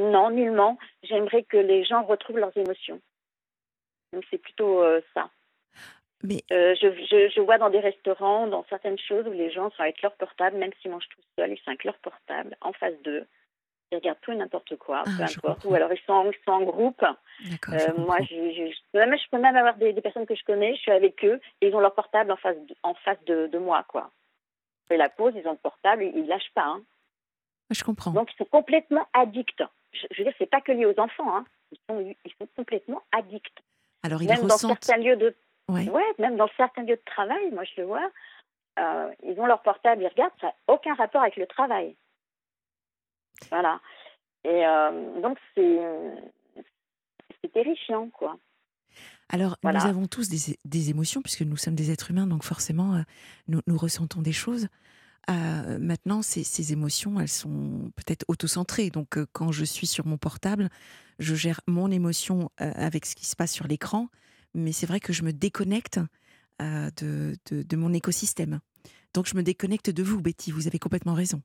Non, 0.00 0.30
nullement. 0.30 0.78
J'aimerais 1.02 1.42
que 1.42 1.56
les 1.56 1.84
gens 1.84 2.02
retrouvent 2.04 2.38
leurs 2.38 2.56
émotions. 2.56 3.00
Donc 4.12 4.24
c'est 4.30 4.38
plutôt 4.38 4.82
euh, 4.82 5.00
ça. 5.14 5.30
Mais 6.22 6.42
euh, 6.52 6.74
je, 6.80 6.88
je, 7.10 7.32
je, 7.34 7.40
vois 7.40 7.58
dans 7.58 7.70
des 7.70 7.80
restaurants, 7.80 8.46
dans 8.46 8.64
certaines 8.68 8.98
choses 8.98 9.26
où 9.26 9.32
les 9.32 9.50
gens 9.50 9.70
sont 9.70 9.82
avec 9.82 10.02
leur 10.02 10.14
portable, 10.16 10.58
même 10.58 10.72
s'ils 10.80 10.90
mangent 10.90 11.08
tout 11.08 11.22
seuls, 11.38 11.52
ils 11.52 11.58
sont 11.58 11.68
avec 11.70 11.84
leur 11.84 11.98
portable 11.98 12.56
en 12.60 12.72
face 12.72 13.00
d'eux 13.02 13.26
ils 13.92 13.96
regardent 13.96 14.20
tout 14.20 14.32
et 14.32 14.36
n'importe 14.36 14.76
quoi, 14.76 15.02
ah, 15.04 15.10
peu 15.16 15.22
importe. 15.22 15.64
Ou 15.64 15.74
alors 15.74 15.92
ils 15.92 16.00
sont, 16.06 16.30
ils 16.30 16.44
sont 16.44 16.52
en 16.52 16.62
groupe. 16.62 17.02
Euh, 17.02 17.78
moi, 17.98 18.18
je, 18.22 18.96
même, 18.96 19.16
je 19.16 19.30
peux 19.30 19.38
même 19.38 19.56
avoir 19.56 19.76
des, 19.76 19.92
des, 19.92 20.00
personnes 20.00 20.26
que 20.26 20.34
je 20.34 20.44
connais, 20.44 20.74
je 20.76 20.80
suis 20.80 20.92
avec 20.92 21.24
eux, 21.24 21.40
et 21.60 21.68
ils 21.68 21.74
ont 21.74 21.80
leur 21.80 21.94
portable 21.94 22.30
en 22.30 22.36
face 22.36 22.56
de, 22.56 22.74
en 22.82 22.94
face 22.94 23.22
de, 23.26 23.48
de 23.48 23.58
moi, 23.58 23.84
quoi. 23.88 24.10
Je 24.82 24.94
fais 24.94 24.96
la 24.96 25.08
pause, 25.08 25.34
ils 25.36 25.46
ont 25.46 25.52
le 25.52 25.58
portable, 25.58 26.04
ils, 26.04 26.22
ne 26.22 26.28
lâchent 26.28 26.52
pas. 26.54 26.66
Hein. 26.66 26.82
Je 27.70 27.82
comprends. 27.82 28.12
Donc 28.12 28.32
ils 28.32 28.36
sont 28.36 28.44
complètement 28.44 29.06
addicts. 29.12 29.62
Je, 29.92 30.06
je 30.10 30.18
veux 30.18 30.24
dire, 30.24 30.34
c'est 30.38 30.50
pas 30.50 30.60
que 30.60 30.72
lié 30.72 30.86
aux 30.86 30.98
enfants, 31.00 31.36
hein. 31.36 31.44
Ils 31.72 31.78
sont, 31.88 32.14
ils 32.24 32.32
sont 32.40 32.48
complètement 32.56 33.02
addicts. 33.12 33.58
Alors 34.02 34.22
ils 34.22 34.28
même 34.28 34.40
ressentent... 34.40 34.62
dans 34.62 34.68
certains 34.80 34.96
lieux 34.96 35.16
de, 35.16 35.36
ouais. 35.68 35.88
ouais. 35.88 36.14
même 36.18 36.36
dans 36.36 36.48
certains 36.56 36.82
lieux 36.82 36.96
de 36.96 37.02
travail, 37.06 37.50
moi 37.52 37.64
je 37.64 37.80
le 37.80 37.86
vois. 37.86 38.10
Euh, 38.78 39.12
ils 39.22 39.38
ont 39.38 39.46
leur 39.46 39.62
portable, 39.62 40.02
ils 40.02 40.08
regardent, 40.08 40.32
ça 40.40 40.48
n'a 40.48 40.54
aucun 40.68 40.94
rapport 40.94 41.22
avec 41.22 41.36
le 41.36 41.46
travail. 41.46 41.96
Voilà. 43.50 43.80
Et 44.44 44.66
euh, 44.66 45.20
donc, 45.20 45.38
c'est 45.54 47.52
terrifiant, 47.52 48.08
quoi. 48.10 48.36
Alors, 49.28 49.56
voilà. 49.62 49.80
nous 49.80 49.86
avons 49.86 50.06
tous 50.06 50.28
des, 50.28 50.56
des, 50.64 50.90
émotions, 50.90 51.22
puisque 51.22 51.42
nous 51.42 51.56
sommes 51.56 51.74
des 51.74 51.90
êtres 51.90 52.10
humains, 52.10 52.26
donc 52.26 52.42
forcément, 52.42 52.94
euh, 52.94 53.02
nous, 53.48 53.60
nous, 53.66 53.76
ressentons 53.76 54.22
des 54.22 54.32
choses. 54.32 54.68
Euh, 55.28 55.78
maintenant, 55.78 56.22
ces, 56.22 56.72
émotions, 56.72 57.20
elles 57.20 57.28
sont 57.28 57.92
peut-être 57.96 58.24
autocentrées. 58.28 58.90
Donc, 58.90 59.18
euh, 59.18 59.26
quand 59.32 59.52
je 59.52 59.64
suis 59.64 59.86
sur 59.86 60.06
mon 60.06 60.16
portable, 60.16 60.68
je 61.18 61.34
gère 61.34 61.60
mon 61.66 61.90
émotion 61.90 62.50
euh, 62.60 62.72
avec 62.74 63.06
ce 63.06 63.14
qui 63.14 63.26
se 63.26 63.36
passe 63.36 63.52
sur 63.52 63.66
l'écran. 63.66 64.08
Mais 64.54 64.72
c'est 64.72 64.86
vrai 64.86 64.98
que 64.98 65.12
je 65.12 65.22
me 65.22 65.32
déconnecte 65.32 66.00
de, 66.58 67.76
mon 67.76 67.92
écosystème. 67.92 68.60
Donc, 69.14 69.26
je 69.26 69.36
me 69.36 69.42
déconnecte 69.42 69.90
de 69.90 70.02
vous, 70.02 70.20
Betty. 70.20 70.50
Vous 70.50 70.66
avez 70.66 70.78
complètement 70.78 71.14
raison. 71.14 71.40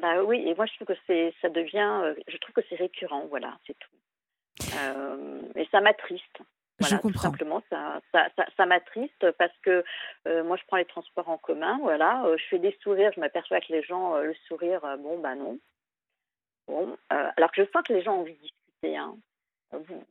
Bah 0.00 0.22
oui, 0.24 0.42
et 0.46 0.54
moi 0.54 0.64
je 0.66 0.74
trouve 0.76 0.86
que 0.86 1.00
c'est, 1.06 1.34
ça 1.42 1.50
devient, 1.50 2.14
je 2.26 2.36
trouve 2.38 2.54
que 2.54 2.62
c'est 2.70 2.76
récurrent, 2.76 3.26
voilà, 3.28 3.58
c'est 3.66 3.76
tout. 3.78 3.90
Et 5.56 5.68
ça 5.70 5.80
m'attriste. 5.82 6.40
Voilà, 6.80 6.96
je 6.96 7.00
comprends. 7.00 7.10
Tout 7.10 7.18
simplement, 7.18 7.62
ça, 7.70 8.00
ça, 8.12 8.28
ça, 8.36 8.46
ça 8.56 8.66
m'attriste 8.66 9.30
parce 9.32 9.56
que 9.62 9.84
euh, 10.26 10.42
moi 10.44 10.56
je 10.56 10.64
prends 10.66 10.78
les 10.78 10.84
transports 10.84 11.28
en 11.28 11.38
commun, 11.38 11.78
voilà, 11.82 12.24
je 12.36 12.44
fais 12.44 12.58
des 12.58 12.76
sourires, 12.82 13.12
je 13.14 13.20
m'aperçois 13.20 13.60
que 13.60 13.72
les 13.72 13.82
gens, 13.82 14.16
le 14.18 14.34
sourire, 14.48 14.80
bon 14.98 15.18
bah 15.18 15.34
non. 15.34 15.58
Bon, 16.66 16.96
alors 17.08 17.50
que 17.52 17.64
je 17.64 17.70
sens 17.70 17.82
que 17.86 17.92
les 17.92 18.02
gens 18.02 18.16
ont 18.16 18.20
envie 18.20 18.34
de 18.34 18.38
discuter. 18.40 18.96
Hein. 18.96 19.14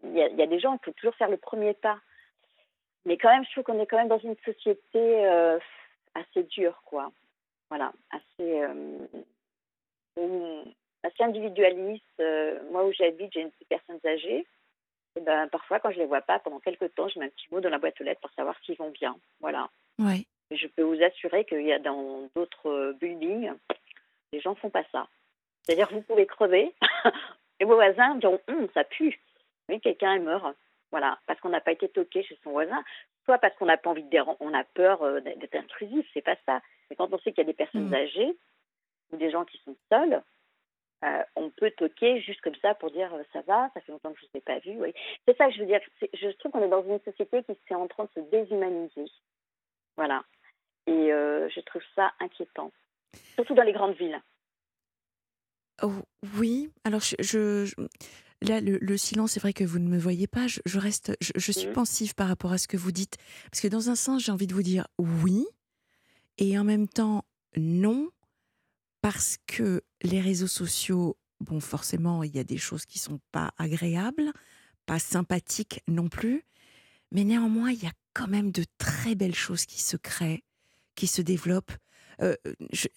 Il 0.03 0.11
y, 0.11 0.19
y 0.19 0.41
a 0.41 0.47
des 0.47 0.59
gens, 0.59 0.73
il 0.73 0.85
faut 0.85 0.91
toujours 0.91 1.15
faire 1.15 1.29
le 1.29 1.37
premier 1.37 1.73
pas. 1.73 1.99
Mais 3.05 3.17
quand 3.17 3.29
même, 3.29 3.45
je 3.45 3.51
trouve 3.51 3.63
qu'on 3.63 3.79
est 3.81 3.87
quand 3.87 3.97
même 3.97 4.09
dans 4.09 4.19
une 4.19 4.35
société 4.45 5.25
assez 6.15 6.43
dure, 6.43 6.81
quoi. 6.85 7.11
Voilà, 7.69 7.93
assez 8.11 8.65
assez 11.03 11.23
individualiste. 11.23 12.03
Euh, 12.19 12.59
moi, 12.71 12.85
où 12.85 12.91
j'habite, 12.93 13.31
j'ai 13.33 13.41
une 13.41 13.51
personnes 13.69 13.99
âgées. 14.05 14.45
Et 15.15 15.21
ben, 15.21 15.47
parfois, 15.47 15.79
quand 15.79 15.91
je 15.91 15.99
les 15.99 16.05
vois 16.05 16.21
pas, 16.21 16.39
pendant 16.39 16.59
quelques 16.59 16.93
temps, 16.95 17.07
je 17.07 17.19
mets 17.19 17.25
un 17.25 17.29
petit 17.29 17.47
mot 17.51 17.59
dans 17.59 17.69
la 17.69 17.79
boîte 17.79 17.99
aux 17.99 18.03
lettres 18.03 18.21
pour 18.21 18.31
savoir 18.31 18.55
s'ils 18.63 18.77
vont 18.77 18.91
bien. 18.91 19.15
Voilà. 19.39 19.69
Je 20.51 20.67
peux 20.67 20.83
vous 20.83 21.01
assurer 21.01 21.45
qu'il 21.45 21.61
y 21.61 21.73
a 21.73 21.79
dans 21.79 22.29
d'autres 22.35 22.69
euh, 22.69 22.93
buildings, 22.93 23.51
les 24.31 24.39
gens 24.39 24.55
font 24.55 24.69
pas 24.69 24.83
ça. 24.91 25.07
C'est-à-dire 25.63 25.89
que 25.89 25.95
vous 25.95 26.01
pouvez 26.01 26.25
crever 26.25 26.73
et 27.59 27.65
vos 27.65 27.75
voisins 27.75 28.15
diront 28.15 28.39
hum, 28.47 28.67
ça 28.73 28.83
pue. 28.83 29.19
Quelqu'un 29.83 30.15
est 30.15 30.19
mort. 30.19 30.53
Voilà, 30.91 31.19
parce 31.27 31.39
qu'on 31.39 31.49
n'a 31.49 31.61
pas 31.61 31.71
été 31.71 31.87
toqué 31.89 32.23
chez 32.23 32.39
son 32.43 32.51
voisin, 32.51 32.83
soit 33.25 33.37
parce 33.37 33.55
qu'on 33.57 33.67
n'a 33.67 33.77
pas 33.77 33.91
envie 33.91 34.03
de 34.03 34.09
déranger, 34.09 34.37
on 34.39 34.53
a 34.55 34.63
peur 34.63 35.03
euh, 35.03 35.19
d'être 35.19 35.55
intrusif, 35.55 36.07
c'est 36.13 36.23
pas 36.23 36.35
ça. 36.47 36.61
Mais 36.89 36.95
quand 36.95 37.13
on 37.13 37.19
sait 37.19 37.31
qu'il 37.31 37.43
y 37.43 37.47
a 37.47 37.51
des 37.51 37.53
personnes 37.53 37.89
mmh. 37.89 37.93
âgées, 37.93 38.37
ou 39.11 39.17
des 39.17 39.29
gens 39.29 39.45
qui 39.45 39.59
sont 39.65 39.75
seuls, 39.91 40.23
euh, 41.05 41.23
on 41.35 41.49
peut 41.49 41.71
toquer 41.71 42.21
juste 42.21 42.41
comme 42.41 42.55
ça 42.61 42.75
pour 42.75 42.91
dire 42.91 43.13
euh, 43.13 43.23
ça 43.31 43.41
va, 43.41 43.69
ça 43.73 43.79
fait 43.81 43.91
longtemps 43.91 44.11
que 44.11 44.19
je 44.19 44.25
ne 44.25 44.31
t'ai 44.31 44.41
pas 44.41 44.59
vu. 44.59 44.77
Oui. 44.81 44.93
C'est 45.25 45.37
ça 45.37 45.47
que 45.47 45.53
je 45.53 45.59
veux 45.61 45.65
dire. 45.65 45.79
Je 46.13 46.29
trouve 46.37 46.51
qu'on 46.51 46.63
est 46.63 46.69
dans 46.69 46.83
une 46.83 46.99
société 46.99 47.41
qui 47.43 47.53
est 47.69 47.75
en 47.75 47.87
train 47.87 48.03
de 48.03 48.09
se 48.15 48.29
déshumaniser. 48.29 49.05
Voilà. 49.95 50.23
Et 50.87 51.13
euh, 51.13 51.47
je 51.49 51.61
trouve 51.61 51.81
ça 51.95 52.11
inquiétant. 52.19 52.71
Surtout 53.35 53.53
dans 53.53 53.63
les 53.63 53.71
grandes 53.71 53.95
villes. 53.95 54.21
Oh, 55.81 55.93
oui. 56.37 56.69
Alors, 56.83 57.01
je, 57.01 57.73
là, 58.41 58.59
le, 58.59 58.97
silence, 58.97 59.31
c'est 59.31 59.39
vrai 59.39 59.53
que 59.53 59.63
vous 59.63 59.79
ne 59.79 59.87
me 59.87 59.97
voyez 59.97 60.27
pas. 60.27 60.47
Je, 60.47 60.79
reste, 60.79 61.15
je, 61.21 61.51
suis 61.51 61.67
mmh. 61.67 61.73
pensive 61.73 62.15
par 62.15 62.27
rapport 62.27 62.51
à 62.51 62.57
ce 62.57 62.67
que 62.67 62.75
vous 62.75 62.91
dites. 62.91 63.17
Parce 63.51 63.61
que 63.61 63.69
dans 63.69 63.89
un 63.89 63.95
sens, 63.95 64.25
j'ai 64.25 64.31
envie 64.31 64.47
de 64.47 64.53
vous 64.53 64.63
dire 64.63 64.87
oui. 64.97 65.45
Et 66.37 66.59
en 66.59 66.65
même 66.65 66.87
temps, 66.87 67.23
non 67.55 68.09
parce 69.01 69.37
que 69.47 69.81
les 70.01 70.21
réseaux 70.21 70.47
sociaux, 70.47 71.17
bon, 71.39 71.59
forcément, 71.59 72.23
il 72.23 72.35
y 72.35 72.39
a 72.39 72.43
des 72.43 72.57
choses 72.57 72.85
qui 72.85 72.99
sont 72.99 73.19
pas 73.31 73.51
agréables, 73.57 74.31
pas 74.85 74.99
sympathiques 74.99 75.81
non 75.87 76.09
plus, 76.09 76.43
mais 77.11 77.23
néanmoins, 77.23 77.71
il 77.71 77.83
y 77.83 77.87
a 77.87 77.93
quand 78.13 78.27
même 78.27 78.51
de 78.51 78.63
très 78.77 79.15
belles 79.15 79.35
choses 79.35 79.65
qui 79.65 79.81
se 79.81 79.97
créent, 79.97 80.43
qui 80.95 81.07
se 81.07 81.21
développent. 81.21 81.71
Euh, 82.21 82.35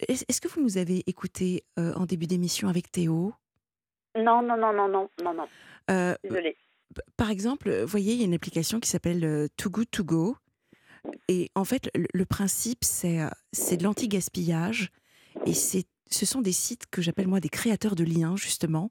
est-ce 0.09 0.41
que 0.41 0.49
vous 0.49 0.63
nous 0.63 0.79
avez 0.79 1.03
écouté 1.07 1.65
euh, 1.79 1.95
en 1.95 2.07
début 2.07 2.27
d'émission 2.27 2.69
avec 2.69 2.91
Théo? 2.91 3.33
Non, 4.17 4.43
non, 4.43 4.57
non, 4.57 4.73
non, 4.73 4.89
non, 4.89 5.09
non, 5.23 5.35
non. 5.35 5.49
Euh, 5.91 6.15
Désolée. 6.25 6.57
Par 7.17 7.31
exemple, 7.31 7.71
vous 7.71 7.87
voyez, 7.87 8.13
il 8.15 8.19
y 8.19 8.23
a 8.23 8.27
une 8.27 8.35
application 8.35 8.81
qui 8.81 8.91
s'appelle 8.91 9.49
Too 9.57 9.71
Good 9.71 9.91
To 9.93 10.05
Go. 10.05 10.37
Et 11.29 11.51
en 11.55 11.65
fait, 11.65 11.89
le, 11.95 12.07
le 12.13 12.27
principe, 12.27 12.85
c'est 12.85 13.77
de 13.77 13.83
l'anti-gaspillage. 13.83 14.91
Et 15.47 15.55
c'est 15.55 15.87
ce 16.13 16.27
sont 16.27 16.41
des 16.41 16.53
sites 16.53 16.87
que 16.91 17.03
j'appelle 17.03 17.29
moi 17.29 17.41
des 17.41 17.49
créateurs 17.49 17.97
de 17.97 18.05
liens, 18.05 18.37
justement, 18.37 18.91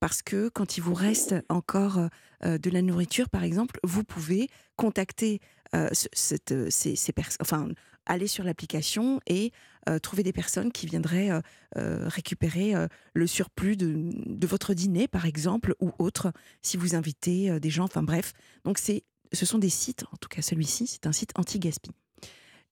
parce 0.00 0.22
que 0.22 0.48
quand 0.48 0.78
il 0.78 0.82
vous 0.82 0.94
reste 0.94 1.34
encore 1.48 2.08
euh, 2.44 2.58
de 2.58 2.70
la 2.70 2.82
nourriture, 2.82 3.28
par 3.28 3.44
exemple, 3.44 3.78
vous 3.84 4.02
pouvez 4.02 4.48
contacter 4.76 5.40
euh, 5.74 5.88
cette, 5.92 6.54
ces, 6.70 7.12
personnes, 7.12 7.36
enfin, 7.40 7.68
aller 8.06 8.26
sur 8.26 8.42
l'application 8.42 9.20
et 9.26 9.52
euh, 9.88 9.98
trouver 9.98 10.22
des 10.22 10.32
personnes 10.32 10.72
qui 10.72 10.86
viendraient 10.86 11.30
récupérer 11.76 12.74
le 13.14 13.26
surplus 13.26 13.76
de, 13.76 14.10
de, 14.26 14.46
votre 14.46 14.74
dîner, 14.74 15.06
par 15.06 15.26
exemple, 15.26 15.74
ou 15.80 15.92
autre, 15.98 16.32
si 16.62 16.76
vous 16.76 16.94
invitez 16.94 17.60
des 17.60 17.70
gens, 17.70 17.84
enfin 17.84 18.02
bref. 18.02 18.32
Donc, 18.64 18.78
ce 18.78 19.46
sont 19.46 19.58
des 19.58 19.68
sites, 19.68 20.04
en 20.12 20.16
tout 20.16 20.28
cas 20.28 20.42
celui-ci, 20.42 20.86
c'est 20.86 21.06
un 21.06 21.12
site 21.12 21.30
anti-gaspi. 21.36 21.90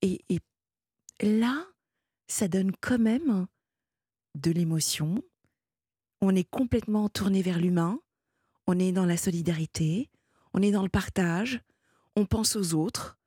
Et 0.03 0.21
là, 1.21 1.67
ça 2.27 2.49
donne 2.49 2.73
quand 2.81 2.99
même 2.99 3.47
de 4.35 4.51
l'émotion, 4.51 5.23
on 6.21 6.35
est 6.35 6.49
complètement 6.49 7.09
tourné 7.09 7.43
vers 7.43 7.59
l'humain, 7.59 8.01
on 8.67 8.79
est 8.79 8.93
dans 8.93 9.07
la 9.07 9.17
solidarité, 9.17 10.11
on 10.55 10.63
est 10.63 10.71
dans 10.71 10.83
le 10.83 10.89
partage, 10.89 11.61
on 12.17 12.27
pense 12.27 12.57
aux 12.57 12.75
autres. 12.75 13.19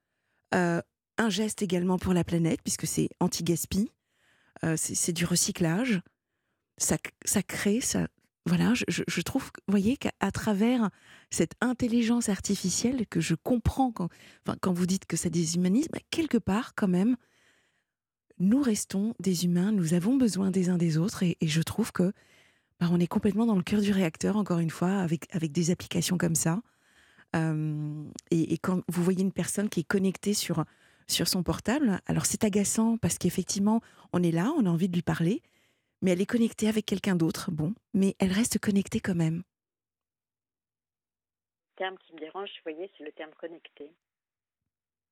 Euh, 0.54 0.82
un 1.18 1.30
geste 1.30 1.62
également 1.62 1.98
pour 1.98 2.14
la 2.14 2.24
planète, 2.24 2.62
puisque 2.64 2.88
c'est 2.88 3.10
anti-gaspi, 3.20 3.92
euh, 4.64 4.76
c'est 4.78 5.14
du 5.14 5.26
recyclage. 5.26 6.02
Ça, 6.78 6.98
ça 7.26 7.44
crée, 7.44 7.80
ça, 7.80 8.08
voilà, 8.46 8.74
je, 8.88 9.22
trouve, 9.22 9.44
vous 9.44 9.72
voyez, 9.72 9.98
qu'à 9.98 10.32
travers 10.32 10.90
cette 11.30 11.54
intelligence 11.62 12.28
artificielle 12.28 13.06
que 13.08 13.22
je 13.22 13.36
comprends 13.36 13.92
quand, 13.92 14.10
quand 14.62 14.74
vous 14.74 14.88
dites 14.88 15.06
que 15.06 15.16
ça 15.16 15.30
déshumanise, 15.30 15.88
bah, 15.90 16.00
quelque 16.10 16.40
part, 16.40 16.74
quand 16.76 16.88
même, 16.88 17.18
nous 18.42 18.62
restons 18.62 19.14
des 19.20 19.46
humains, 19.46 19.72
nous 19.72 19.94
avons 19.94 20.18
besoin 20.18 20.50
des 20.50 20.70
uns 20.70 20.78
des 20.78 20.98
autres, 20.98 21.24
et, 21.24 21.38
je 21.42 21.62
trouve 21.62 21.92
que 21.92 22.12
bah, 22.80 22.88
on 22.92 23.00
est 23.00 23.08
complètement 23.08 23.46
dans 23.46 23.56
le 23.56 23.62
cœur 23.62 23.82
du 23.82 23.92
réacteur, 23.92 24.36
encore 24.36 24.60
une 24.60 24.72
fois, 24.72 24.98
avec, 24.98 25.34
avec 25.34 25.52
des 25.52 25.70
applications 25.70 26.18
comme 26.18 26.34
ça. 26.34 26.62
Euh, 27.36 28.04
et, 28.32 28.58
quand 28.58 28.82
vous 28.88 29.04
voyez 29.04 29.22
une 29.22 29.32
personne 29.32 29.70
qui 29.70 29.82
est 29.82 29.88
connectée 29.88 30.34
sur, 30.34 30.66
sur 31.08 31.28
son 31.28 31.44
portable, 31.44 32.02
alors 32.08 32.26
c'est 32.26 32.44
agaçant 32.44 32.98
parce 32.98 33.20
qu'effectivement, 33.20 33.80
on 34.12 34.24
est 34.24 34.32
là, 34.32 34.52
on 34.58 34.66
a 34.66 34.70
envie 34.70 34.90
de 34.90 34.96
lui 34.96 35.04
parler, 35.04 35.44
mais 36.02 36.12
elle 36.12 36.22
est 36.22 36.26
connectée 36.26 36.68
avec 36.68 36.88
quelqu'un 36.88 37.16
d'autre, 37.16 37.52
bon, 37.52 37.76
mais 37.94 38.16
elle 38.18 38.32
reste 38.32 38.58
connectée 38.58 39.00
quand 39.00 39.16
même. 39.16 39.44
Le 41.74 41.86
terme 41.86 41.98
qui 42.00 42.14
me 42.16 42.20
dérange, 42.20 42.50
vous 42.50 42.72
voyez, 42.72 42.90
c'est 42.98 43.04
le 43.04 43.12
terme 43.12 43.32
connecté. 43.40 43.92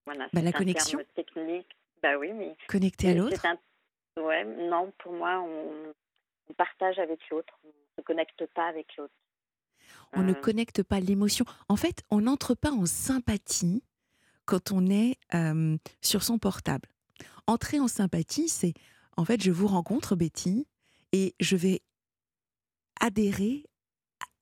Voilà, 0.06 0.28
bah, 0.34 0.42
la 0.42 0.52
connexion. 0.52 1.00
technique. 1.16 1.79
Bah 2.02 2.18
oui, 2.18 2.32
mais. 2.34 2.56
Connecté 2.68 3.10
à 3.10 3.14
l'autre 3.14 3.46
Ouais, 4.18 4.44
non, 4.44 4.92
pour 4.98 5.14
moi, 5.14 5.40
on, 5.40 5.94
partage 6.58 6.98
avec 7.00 7.20
l'autre. 7.30 7.54
On 7.64 7.68
ne 7.68 7.74
se 7.98 8.02
connecte 8.02 8.46
pas 8.54 8.68
avec 8.68 8.98
l'autre. 8.98 9.14
On 10.14 10.24
ne 10.24 10.32
euh. 10.32 10.42
connecte 10.42 10.84
pas 10.84 11.00
l'émotion. 11.00 11.46
En 11.68 11.76
fait, 11.76 12.04
on 12.10 12.22
n'entre 12.22 12.56
pas 12.56 12.72
en 12.72 12.86
sympathie 12.86 13.84
quand 14.46 14.72
on 14.72 14.88
est 14.88 15.18
euh, 15.36 15.78
sur 16.02 16.24
son 16.24 16.40
portable. 16.40 16.90
Entrer 17.48 17.80
en 17.80 17.88
sympathie, 17.88 18.50
c'est 18.50 18.74
en 19.16 19.26
fait, 19.26 19.42
je 19.42 19.52
vous 19.52 19.68
rencontre, 19.68 20.16
Betty, 20.16 20.68
et 21.12 21.36
je 21.40 21.56
vais 21.56 21.82
adhérer, 23.00 23.66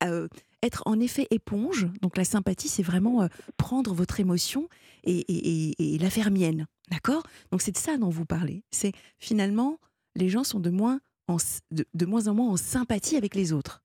euh, 0.04 0.28
être 0.64 0.84
en 0.86 1.00
effet 1.00 1.28
éponge. 1.30 1.88
Donc 2.02 2.16
la 2.16 2.24
sympathie, 2.24 2.70
c'est 2.70 2.84
vraiment 2.84 3.28
prendre 3.58 3.94
votre 3.94 4.20
émotion 4.20 4.70
et, 5.04 5.98
la 6.00 6.10
faire 6.10 6.32
mienne. 6.32 6.68
D'accord? 6.90 7.24
Donc 7.52 7.62
c'est 7.62 7.72
de 7.72 7.78
ça 7.78 7.98
dont 7.98 8.10
vous 8.10 8.26
parlez. 8.26 8.64
C'est 8.72 8.92
finalement, 9.20 9.80
les 10.16 10.30
gens 10.30 10.44
sont 10.44 10.60
de 10.60 10.70
moins 10.70 11.00
en, 11.28 11.38
de, 11.72 12.06
moins 12.06 12.28
en 12.28 12.34
moins 12.34 12.50
en 12.50 12.58
sympathie 12.58 13.18
avec 13.18 13.36
les 13.36 13.54
autres. 13.54 13.84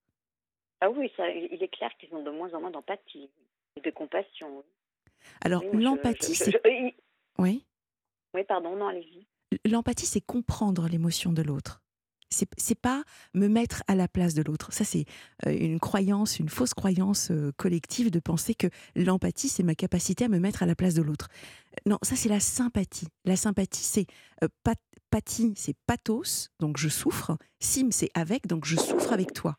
Ah 0.80 0.90
oui, 0.90 1.10
ça, 1.16 1.28
il 1.30 1.62
est 1.62 1.68
clair 1.68 1.90
qu'ils 1.98 2.12
ont 2.14 2.22
de 2.22 2.30
moins 2.30 2.52
en 2.54 2.60
moins 2.60 2.70
d'empathie 2.70 3.30
et 3.76 3.80
de 3.80 3.90
compassion. 3.90 4.64
Alors 5.40 5.62
l'empathie, 5.72 6.34
c'est... 6.34 6.60
Oui? 7.38 7.64
Oui, 8.34 8.44
pardon, 8.44 8.76
non, 8.76 8.88
allez-y. 8.88 9.26
L'empathie, 9.70 10.06
c'est 10.06 10.20
comprendre 10.20 10.88
l'émotion 10.88 11.32
de 11.32 11.42
l'autre 11.42 11.82
c'est 12.32 12.80
pas 12.80 13.04
me 13.34 13.48
mettre 13.48 13.82
à 13.86 13.94
la 13.94 14.08
place 14.08 14.34
de 14.34 14.42
l'autre. 14.42 14.72
Ça, 14.72 14.84
c'est 14.84 15.04
euh, 15.46 15.56
une 15.56 15.78
croyance, 15.78 16.38
une 16.38 16.48
fausse 16.48 16.74
croyance 16.74 17.30
euh, 17.30 17.52
collective 17.56 18.10
de 18.10 18.20
penser 18.20 18.54
que 18.54 18.68
l'empathie, 18.96 19.48
c'est 19.48 19.62
ma 19.62 19.74
capacité 19.74 20.24
à 20.24 20.28
me 20.28 20.38
mettre 20.38 20.62
à 20.62 20.66
la 20.66 20.74
place 20.74 20.94
de 20.94 21.02
l'autre. 21.02 21.28
Non, 21.86 21.98
ça, 22.02 22.16
c'est 22.16 22.28
la 22.28 22.40
sympathie. 22.40 23.08
La 23.24 23.36
sympathie, 23.36 23.82
c'est 23.82 24.06
euh, 24.42 24.48
pathie, 25.10 25.52
c'est 25.56 25.76
pathos, 25.86 26.50
donc 26.58 26.78
je 26.78 26.88
souffre. 26.88 27.36
Sim, 27.60 27.90
c'est 27.90 28.10
avec, 28.14 28.46
donc 28.46 28.64
je 28.64 28.76
souffre 28.76 29.12
avec 29.12 29.32
toi. 29.32 29.56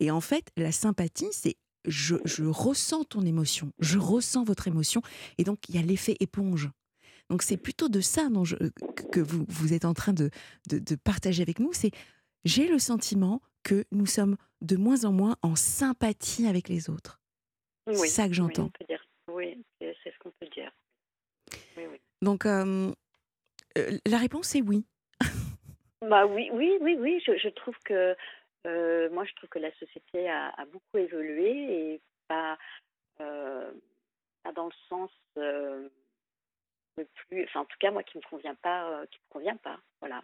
Et 0.00 0.10
en 0.10 0.20
fait, 0.20 0.50
la 0.56 0.72
sympathie, 0.72 1.28
c'est 1.32 1.56
je, 1.86 2.16
je, 2.24 2.44
ressens 2.44 3.04
ton 3.04 3.22
émotion, 3.22 3.72
je 3.78 3.98
ressens 3.98 4.44
votre 4.44 4.68
émotion, 4.68 5.02
et 5.38 5.44
donc 5.44 5.68
il 5.68 5.76
y 5.76 5.78
a 5.78 5.82
l'effet 5.82 6.16
éponge. 6.20 6.70
Donc 7.30 7.42
c'est 7.42 7.56
plutôt 7.56 7.88
de 7.88 8.00
ça 8.00 8.28
dont 8.28 8.42
que 9.12 9.20
vous, 9.20 9.46
vous 9.48 9.72
êtes 9.72 9.84
en 9.84 9.94
train 9.94 10.12
de, 10.12 10.30
de, 10.68 10.94
partager 10.96 11.42
avec 11.42 11.60
nous. 11.60 11.72
C'est 11.72 11.92
j'ai 12.44 12.66
le 12.66 12.78
sentiment 12.78 13.40
que 13.62 13.84
nous 13.92 14.06
sommes 14.06 14.36
de 14.62 14.76
moins 14.76 15.04
en 15.04 15.12
moins 15.12 15.36
en 15.42 15.54
sympathie 15.54 16.46
avec 16.46 16.68
les 16.68 16.90
autres. 16.90 17.20
c'est 17.86 18.08
ça 18.08 18.26
que 18.26 18.34
j'entends. 18.34 18.70
Oui, 19.28 19.64
ce 19.80 20.18
qu'on 20.18 20.32
peut 20.32 20.48
dire. 20.52 20.72
Donc 22.22 22.44
la 22.44 24.18
réponse 24.18 24.54
est 24.54 24.62
oui. 24.62 24.84
Bah 26.02 26.24
oui, 26.26 26.48
oui, 26.52 26.78
oui, 26.80 26.96
oui. 26.98 27.22
Je, 27.26 27.48
trouve 27.50 27.76
que 27.84 28.16
moi, 29.08 29.24
je 29.24 29.34
trouve 29.34 29.50
que 29.50 29.58
la 29.58 29.72
société 29.72 30.28
a, 30.30 30.64
beaucoup 30.72 30.98
évolué 30.98 31.92
et 31.94 32.00
pas, 32.26 32.58
pas 33.18 34.52
dans 34.54 34.66
le 34.66 34.72
sens 34.88 35.10
le 35.36 35.90
plus. 37.28 37.44
Enfin, 37.44 37.60
en 37.60 37.64
tout 37.66 37.76
cas, 37.78 37.90
moi, 37.90 38.02
qui 38.02 38.16
me 38.16 38.22
convient 38.22 38.54
pas, 38.54 39.06
qui 39.10 39.18
me 39.18 39.32
convient 39.32 39.56
pas. 39.56 39.78
Voilà. 40.00 40.22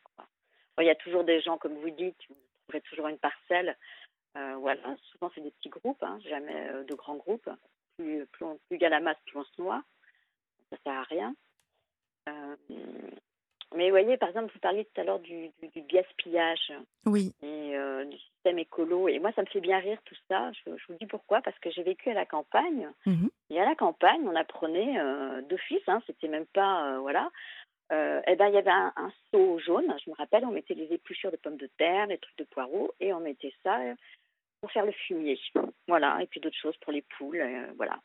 il 0.78 0.86
y 0.86 0.90
a 0.90 0.94
toujours 0.94 1.24
des 1.24 1.40
gens, 1.42 1.58
comme 1.58 1.74
vous 1.74 1.90
dites, 1.90 2.16
vous 2.28 2.36
trouverez 2.62 2.80
toujours 2.88 3.08
une 3.08 3.18
parcelle. 3.18 3.76
voilà. 4.34 4.96
Souvent, 5.12 5.30
c'est 5.34 5.42
des 5.42 5.50
petits 5.52 5.68
groupes, 5.68 6.02
hein, 6.02 6.18
jamais 6.24 6.84
de 6.84 6.94
grands 6.94 7.16
groupes. 7.16 7.50
Plus, 7.98 8.26
plus, 8.26 8.46
plus 8.68 8.76
il 8.76 8.82
y 8.82 8.86
a 8.86 8.90
la 8.90 9.00
masse, 9.00 9.18
plus 9.26 9.38
on 9.38 9.44
se 9.44 9.60
noie. 9.60 9.82
Ça 10.70 10.76
sert 10.84 10.94
à 10.94 11.02
rien. 11.04 11.34
Mais 13.76 13.84
vous 13.86 13.90
voyez, 13.90 14.16
par 14.16 14.28
exemple, 14.28 14.52
vous 14.52 14.60
parliez 14.60 14.84
tout 14.84 15.00
à 15.00 15.04
l'heure 15.04 15.18
du, 15.18 15.50
gaspillage 15.88 16.72
oui. 17.04 17.34
et 17.42 17.76
euh, 17.76 18.04
du 18.04 18.16
système 18.16 18.58
écolo. 18.58 19.08
Et 19.08 19.18
moi, 19.18 19.32
ça 19.36 19.42
me 19.42 19.46
fait 19.46 19.60
bien 19.60 19.78
rire 19.78 19.98
tout 20.04 20.14
ça. 20.28 20.50
Je, 20.52 20.70
vous 20.70 20.98
dis 20.98 21.06
pourquoi. 21.06 21.42
Parce 21.42 21.58
que 21.58 21.70
j'ai 21.70 21.82
vécu 21.82 22.10
à 22.10 22.14
la 22.14 22.24
campagne. 22.24 22.90
Mhm. 23.04 23.28
Et 23.50 23.60
à 23.60 23.64
la 23.64 23.74
campagne, 23.74 24.26
on 24.26 24.34
apprenait 24.34 24.98
euh, 24.98 25.42
d'office, 25.42 25.82
hein, 25.88 26.00
c'était 26.06 26.28
même 26.28 26.46
pas. 26.46 26.94
Euh, 26.94 26.98
voilà. 27.00 27.30
eh 27.90 28.36
ben, 28.36 28.48
il 28.48 28.54
y 28.54 28.58
avait 28.58 28.70
un, 28.70 29.12
seau 29.30 29.58
jaune. 29.58 29.94
Je 30.04 30.10
me 30.10 30.16
rappelle, 30.16 30.44
on 30.44 30.52
mettait 30.52 30.74
les 30.74 30.92
épluchures 30.92 31.32
de 31.32 31.36
pommes 31.36 31.58
de 31.58 31.70
terre, 31.76 32.06
les 32.06 32.18
trucs 32.18 32.38
de 32.38 32.44
poireaux, 32.44 32.92
et 33.00 33.12
on 33.12 33.20
mettait 33.20 33.52
ça 33.62 33.78
pour 34.60 34.70
faire 34.70 34.86
le 34.86 34.92
fumier. 34.92 35.38
Voilà. 35.86 36.18
Et 36.22 36.26
puis 36.26 36.40
d'autres 36.40 36.56
choses 36.56 36.76
pour 36.78 36.92
les 36.92 37.02
poules. 37.18 37.44
voilà. 37.76 37.98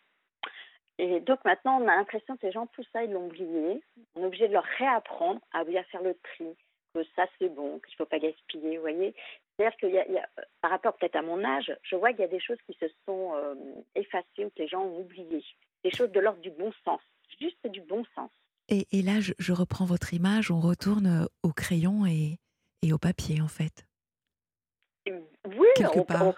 Et 1.02 1.20
donc 1.20 1.44
maintenant, 1.46 1.82
on 1.82 1.88
a 1.88 1.96
l'impression 1.96 2.38
que 2.38 2.46
les 2.46 2.52
gens, 2.52 2.68
tout 2.68 2.84
ça, 2.94 3.04
ils 3.04 3.12
l'ont 3.12 3.26
oublié. 3.26 3.82
On 4.14 4.22
est 4.22 4.26
obligé 4.28 4.48
de 4.48 4.54
leur 4.54 4.64
réapprendre 4.78 5.42
à 5.52 5.64
bien 5.64 5.84
faire 5.86 6.04
le 6.04 6.14
tri, 6.14 6.46
que 6.94 7.04
ça 7.16 7.26
c'est 7.40 7.50
bon, 7.50 7.80
qu'il 7.80 7.94
ne 7.94 7.96
faut 7.98 8.06
pas 8.06 8.20
gaspiller, 8.20 8.76
vous 8.76 8.82
voyez. 8.82 9.16
C'est-à-dire 9.58 9.78
qu'il 9.78 9.90
y, 9.90 9.98
a, 9.98 10.30
par 10.62 10.70
rapport 10.70 10.96
peut-être 10.96 11.16
à 11.16 11.24
mon 11.24 11.44
âge, 11.44 11.76
je 11.82 11.96
vois 11.96 12.12
qu'il 12.12 12.22
y 12.22 12.26
a 12.26 12.28
des 12.28 12.40
choses 12.40 12.60
qui 12.68 12.78
se 12.80 12.86
sont 13.08 13.34
euh, 13.34 13.56
effacées 13.96 14.46
ou 14.46 14.50
que 14.52 14.60
les 14.60 14.68
gens 14.68 14.84
ont 14.84 15.00
oublié. 15.00 15.44
Des 15.84 15.90
choses 15.90 16.12
de 16.12 16.20
l'ordre 16.20 16.42
du 16.42 16.52
bon 16.52 16.72
sens, 16.86 17.02
juste 17.40 17.66
du 17.66 17.82
bon 17.82 18.06
sens. 18.14 18.30
Et, 18.70 18.86
et 18.92 19.02
là, 19.02 19.14
je, 19.20 19.54
reprends 19.54 19.86
votre 19.86 20.14
image, 20.14 20.52
on 20.52 20.60
retourne 20.60 21.24
euh, 21.24 21.26
au 21.42 21.52
crayon 21.52 22.06
et, 22.06 22.38
et 22.84 22.94
au 22.94 23.00
papier 23.00 23.42
en 23.42 23.48
fait. 23.48 23.88
Oui, 25.08 25.68
Quelque 25.76 26.06
part. 26.06 26.36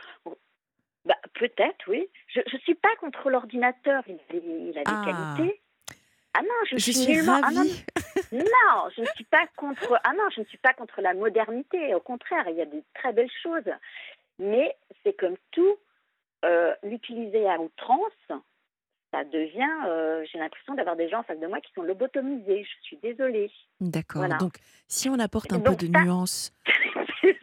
Bah, 1.05 1.17
peut-être, 1.33 1.85
oui. 1.89 2.07
Je 2.33 2.55
ne 2.55 2.61
suis 2.61 2.75
pas 2.75 2.95
contre 2.99 3.29
l'ordinateur, 3.29 4.03
il, 4.07 4.17
il, 4.33 4.77
a 4.77 4.83
des 4.83 4.91
ah. 4.91 5.35
qualités. 5.37 5.61
Ah 6.35 6.41
non, 6.41 6.49
je, 6.71 6.77
suis, 6.77 6.93
suis 6.93 7.13
nullement... 7.13 7.39
ah 7.43 7.51
non, 7.51 7.63
non, 8.31 8.89
je 8.95 9.01
ne 9.01 9.05
suis 9.15 9.23
pas 9.25 9.45
contre. 9.55 9.99
Ah 10.03 10.13
non, 10.13 10.23
je 10.35 10.41
ne 10.41 10.45
suis 10.45 10.57
pas 10.57 10.73
contre 10.73 10.99
la 11.01 11.13
modernité. 11.13 11.93
Au 11.93 11.99
contraire, 11.99 12.45
il 12.49 12.55
y 12.55 12.61
a 12.61 12.65
des 12.65 12.83
très 12.95 13.13
belles 13.13 13.29
choses. 13.43 13.71
Mais 14.39 14.75
c'est 15.03 15.13
comme 15.13 15.35
tout, 15.51 15.77
euh, 16.43 16.73
l'utiliser 16.81 17.47
à 17.47 17.59
outrance, 17.59 18.11
ça 19.11 19.23
devient. 19.25 19.85
Euh, 19.87 20.25
j'ai 20.31 20.39
l'impression 20.39 20.73
d'avoir 20.73 20.95
des 20.95 21.07
gens 21.07 21.19
en 21.19 21.23
face 21.23 21.39
de 21.39 21.45
moi 21.45 21.61
qui 21.61 21.71
sont 21.73 21.83
lobotomisés. 21.83 22.63
Je 22.63 22.83
suis 22.83 22.97
désolée. 22.97 23.51
D'accord. 23.79 24.27
Donc, 24.39 24.55
si 24.87 25.09
on 25.09 25.19
apporte 25.19 25.53
un 25.53 25.59
peu 25.59 25.75
de 25.75 25.87
nuance 25.87 26.51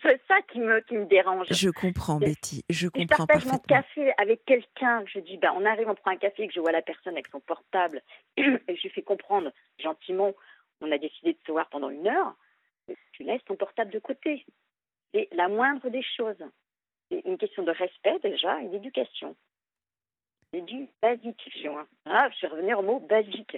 c'est 0.02 0.20
ça 0.28 0.42
qui 0.42 0.60
me, 0.60 0.80
qui 0.80 0.94
me 0.94 1.06
dérange. 1.06 1.46
Je 1.50 1.70
comprends, 1.70 2.16
Betty. 2.16 2.64
Je 2.68 2.88
comprends 2.88 3.24
je 3.24 3.26
partage 3.26 3.46
mon 3.46 3.58
café 3.58 4.12
avec 4.18 4.44
quelqu'un. 4.44 5.02
Je 5.06 5.20
dis, 5.20 5.38
ben, 5.38 5.52
on 5.56 5.64
arrive, 5.64 5.88
on 5.88 5.94
prend 5.94 6.10
un 6.10 6.16
café, 6.16 6.46
que 6.46 6.52
je 6.52 6.60
vois 6.60 6.72
la 6.72 6.82
personne 6.82 7.14
avec 7.14 7.28
son 7.28 7.40
portable 7.40 8.02
et 8.36 8.44
je 8.44 8.82
lui 8.82 8.90
fais 8.90 9.02
comprendre 9.02 9.50
gentiment, 9.78 10.32
on 10.80 10.92
a 10.92 10.98
décidé 10.98 11.32
de 11.32 11.38
se 11.46 11.52
voir 11.52 11.68
pendant 11.68 11.90
une 11.90 12.08
heure. 12.08 12.34
Tu 13.12 13.22
laisses 13.22 13.44
ton 13.44 13.56
portable 13.56 13.92
de 13.92 13.98
côté. 13.98 14.44
C'est 15.14 15.28
la 15.32 15.48
moindre 15.48 15.88
des 15.88 16.02
choses. 16.02 16.44
C'est 17.10 17.22
une 17.24 17.38
question 17.38 17.62
de 17.62 17.70
respect 17.70 18.18
déjà 18.22 18.60
et 18.62 18.68
d'éducation. 18.68 19.36
C'est 20.52 20.62
du 20.62 20.88
basique. 21.00 21.66
Ah, 22.06 22.28
je 22.30 22.46
vais 22.46 22.52
revenir 22.52 22.78
au 22.80 22.82
mot 22.82 22.98
basique. 23.00 23.56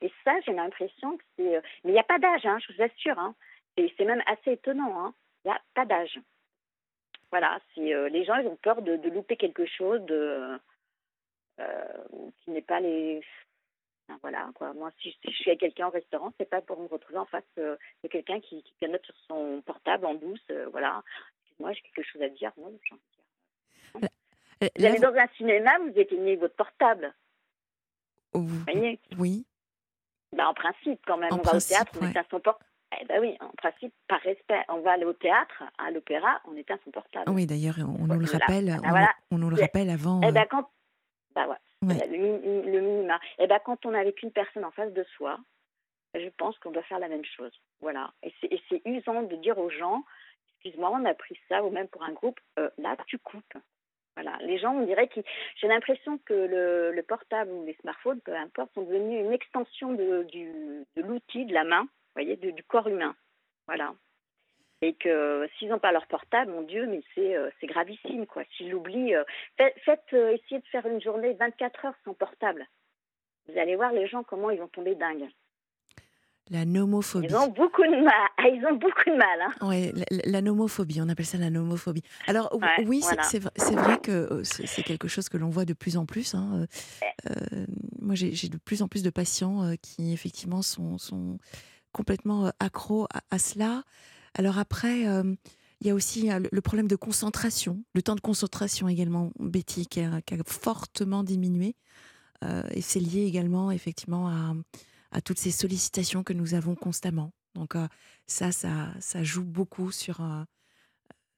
Et 0.00 0.12
ça, 0.24 0.32
j'ai 0.44 0.52
l'impression 0.52 1.16
que 1.16 1.24
c'est. 1.36 1.56
Euh, 1.56 1.60
mais 1.84 1.90
il 1.90 1.94
n'y 1.94 2.00
a 2.00 2.04
pas 2.04 2.18
d'âge, 2.18 2.44
hein, 2.44 2.58
je 2.66 2.72
vous 2.72 2.82
assure. 2.82 3.18
Hein. 3.18 3.34
Et 3.76 3.92
c'est 3.96 4.04
même 4.04 4.22
assez 4.26 4.52
étonnant. 4.52 4.98
Hein. 4.98 5.14
Il 5.44 5.48
n'y 5.48 5.54
a 5.54 5.60
pas 5.74 5.84
d'âge. 5.84 6.18
Voilà, 7.30 7.58
si 7.72 7.92
euh, 7.92 8.08
les 8.08 8.24
gens 8.24 8.36
ils 8.36 8.46
ont 8.46 8.56
peur 8.56 8.80
de, 8.80 8.94
louper 9.08 9.36
quelque 9.36 9.66
chose 9.66 10.00
de, 10.02 10.56
euh, 11.58 12.04
qui 12.40 12.52
n'est 12.52 12.62
pas 12.62 12.80
les. 12.80 13.22
voilà, 14.22 14.50
quoi. 14.54 14.72
Moi, 14.72 14.90
si, 15.02 15.16
je 15.24 15.30
suis 15.30 15.50
avec 15.50 15.60
quelqu'un 15.60 15.88
au 15.88 15.90
restaurant, 15.90 16.32
c'est 16.38 16.48
pas 16.48 16.60
pour 16.60 16.80
me 16.80 16.86
retrouver 16.86 17.18
en 17.18 17.24
face 17.26 17.42
euh, 17.58 17.76
de 18.04 18.08
quelqu'un 18.08 18.40
qui, 18.40 18.62
qui 18.62 18.72
pianote 18.74 19.04
sur 19.04 19.16
son 19.26 19.62
portable 19.66 20.06
en 20.06 20.14
douce. 20.14 20.48
voilà. 20.70 21.02
Excuse-moi, 21.40 21.72
j'ai 21.72 21.82
quelque 21.82 22.06
chose 22.06 22.22
à 22.22 22.28
dire. 22.28 22.52
Non, 22.56 22.72
j'ai 22.84 24.00
Vous 24.78 24.86
allez 24.86 25.00
dans 25.00 25.14
un 25.14 25.28
cinéma, 25.36 25.78
vous 25.80 25.98
éteignez 25.98 26.36
votre 26.36 26.54
portable. 26.54 27.12
Vous 28.32 28.46
voyez? 28.46 29.00
Oui. 29.18 29.44
Ben, 30.32 30.46
en 30.46 30.54
principe, 30.54 31.00
quand 31.04 31.16
même, 31.16 31.32
on 31.32 31.36
va 31.38 31.56
au 31.56 31.60
théâtre, 31.60 31.92
on 32.00 32.08
éteint 32.08 32.24
son 32.30 32.40
portable. 32.40 32.70
Eh 33.00 33.04
ben 33.06 33.20
oui, 33.20 33.36
en 33.40 33.50
principe, 33.50 33.92
par 34.08 34.20
respect, 34.20 34.62
on 34.68 34.80
va 34.80 34.92
aller 34.92 35.04
au 35.04 35.12
théâtre, 35.12 35.62
à 35.78 35.90
l'opéra, 35.90 36.40
on 36.46 36.56
éteint 36.56 36.78
son 36.84 36.90
portable. 36.90 37.30
Oui, 37.30 37.46
d'ailleurs, 37.46 37.76
on, 37.78 38.06
nous 38.06 38.18
le 38.18 38.26
rappelle, 38.26 38.76
on, 39.30 39.38
nous 39.38 39.50
le 39.50 39.60
rappelle 39.60 39.90
avant. 39.90 40.20
Eh 40.22 40.32
ben 40.32 40.42
euh, 40.42 40.46
quand, 40.50 40.70
bah 41.34 41.46
ouais, 41.48 41.56
le, 41.82 42.70
le 42.70 42.80
minima. 42.80 43.18
Eh 43.38 43.46
ben 43.46 43.58
quand 43.64 43.84
on 43.86 43.94
est 43.94 43.98
avec 43.98 44.22
une 44.22 44.32
personne 44.32 44.64
en 44.64 44.70
face 44.70 44.92
de 44.92 45.04
soi, 45.16 45.38
je 46.14 46.28
pense 46.36 46.58
qu'on 46.58 46.70
doit 46.70 46.82
faire 46.84 46.98
la 46.98 47.08
même 47.08 47.24
chose. 47.24 47.52
Voilà. 47.80 48.12
Et 48.22 48.32
c'est 48.68 48.82
usant 48.84 49.22
de 49.22 49.36
dire 49.36 49.58
aux 49.58 49.70
gens, 49.70 50.04
excuse-moi, 50.48 50.90
on 50.92 51.04
a 51.04 51.14
pris 51.14 51.38
ça, 51.48 51.62
ou 51.64 51.70
même 51.70 51.88
pour 51.88 52.02
un 52.04 52.12
groupe, 52.12 52.38
euh, 52.58 52.70
là, 52.78 52.96
tu 53.06 53.18
coupes. 53.18 53.58
Voilà. 54.16 54.38
Les 54.42 54.58
gens, 54.58 54.72
on 54.72 54.86
dirait 54.86 55.08
que 55.08 55.20
j'ai 55.56 55.66
l'impression 55.66 56.18
que 56.18 56.34
le, 56.34 56.92
le, 56.92 57.02
portable 57.02 57.50
ou 57.50 57.64
les 57.64 57.76
smartphones, 57.80 58.20
peu 58.20 58.34
importe, 58.34 58.72
sont 58.74 58.82
devenus 58.82 59.24
une 59.24 59.32
extension 59.32 59.92
de 59.92 60.26
l'outil, 60.96 61.46
de 61.46 61.52
la 61.52 61.64
main 61.64 61.88
voyez, 62.14 62.36
du, 62.36 62.62
corps 62.64 62.88
humain. 62.88 63.14
Voilà. 63.66 63.94
Et 64.82 64.94
que 64.94 65.48
s'ils 65.56 65.68
n'ont 65.68 65.78
pas 65.78 65.92
leur 65.92 66.06
portable, 66.06 66.50
mon 66.50 66.62
Dieu, 66.62 66.86
mais 66.86 67.02
c'est 67.14 67.36
euh, 67.36 67.50
gravissime, 67.62 68.26
quoi. 68.26 68.42
S'ils 68.56 68.70
l'oublient, 68.70 69.14
euh, 69.14 69.24
faites, 69.56 70.02
euh, 70.12 70.34
essayer 70.34 70.60
de 70.60 70.66
faire 70.66 70.86
une 70.86 71.00
journée 71.00 71.32
24 71.34 71.86
heures 71.86 71.94
sans 72.04 72.14
portable. 72.14 72.66
Vous 73.48 73.58
allez 73.58 73.76
voir 73.76 73.92
les 73.92 74.06
gens 74.06 74.22
comment 74.22 74.50
ils 74.50 74.58
vont 74.58 74.68
tomber 74.68 74.94
dingues. 74.94 75.28
La 76.50 76.66
nomophobie. 76.66 77.28
Ils 77.30 77.36
ont 77.36 77.48
beaucoup 77.48 77.84
de 77.84 78.04
mal. 78.04 78.28
Ah, 78.36 78.48
ils 78.48 78.62
ont 78.66 78.74
beaucoup 78.74 79.08
de 79.08 79.16
mal. 79.16 79.40
Hein. 79.40 79.52
Oui, 79.62 79.92
la, 80.10 80.42
nomophobie, 80.42 81.00
on 81.00 81.08
appelle 81.08 81.24
ça 81.24 81.38
la 81.38 81.48
nomophobie. 81.48 82.02
Alors 82.26 82.54
oui, 82.84 83.02
c'est 83.22 83.38
vrai 83.74 83.98
que 83.98 84.42
c'est 84.42 84.82
quelque 84.82 85.08
chose 85.08 85.30
que 85.30 85.38
l'on 85.38 85.48
voit 85.48 85.64
de 85.64 85.72
plus 85.72 85.96
en 85.96 86.04
plus. 86.04 86.34
Hein. 86.34 86.66
moi, 88.02 88.14
j'ai 88.14 88.48
de 88.48 88.58
plus 88.58 88.82
en 88.82 88.88
plus 88.88 89.02
de 89.02 89.08
patients 89.08 89.74
qui 89.80 90.12
effectivement 90.12 90.60
sont, 90.60 90.98
sont 90.98 91.38
complètement 91.94 92.46
euh, 92.46 92.50
accro 92.60 93.06
à, 93.30 93.38
cela. 93.38 93.84
Alors 94.34 94.58
après, 94.58 95.08
euh, 95.08 95.34
il 95.80 95.86
y 95.86 95.90
a 95.90 95.94
aussi 95.94 96.30
euh, 96.30 96.40
le 96.50 96.60
problème 96.60 96.88
de 96.88 96.96
concentration, 96.96 97.82
le 97.94 98.02
temps 98.02 98.16
de 98.16 98.20
concentration 98.20 98.88
également, 98.88 99.32
Betty, 99.38 99.86
qui 99.86 100.00
a, 100.00 100.20
fortement 100.46 101.24
diminué. 101.24 101.76
et 102.72 102.82
c'est 102.82 103.00
lié 103.00 103.22
également 103.24 103.70
effectivement 103.70 104.28
à, 105.12 105.20
toutes 105.22 105.38
ces 105.38 105.52
sollicitations 105.52 106.22
que 106.22 106.34
nous 106.34 106.52
avons 106.52 106.74
constamment. 106.74 107.30
Donc 107.54 107.74
ça, 108.26 108.52
ça, 108.52 108.92
ça 109.00 109.22
joue 109.22 109.44
beaucoup 109.44 109.90
sur... 109.90 110.20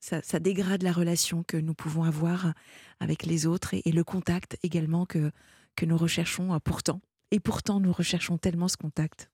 Ça, 0.00 0.22
ça, 0.22 0.38
dégrade 0.38 0.82
la 0.82 0.92
relation 0.92 1.42
que 1.42 1.56
nous 1.56 1.74
pouvons 1.74 2.04
avoir 2.04 2.52
avec 3.00 3.24
les 3.24 3.46
autres 3.46 3.74
et, 3.74 3.82
et 3.84 3.92
le 3.92 4.04
contact 4.04 4.56
également 4.62 5.04
que, 5.04 5.32
que 5.74 5.84
nous 5.84 5.96
recherchons 5.96 6.58
pourtant. 6.60 7.00
Et 7.32 7.40
pourtant, 7.40 7.80
nous 7.80 7.92
recherchons 7.92 8.38
tellement 8.38 8.68
ce 8.68 8.76
contact. 8.76 9.30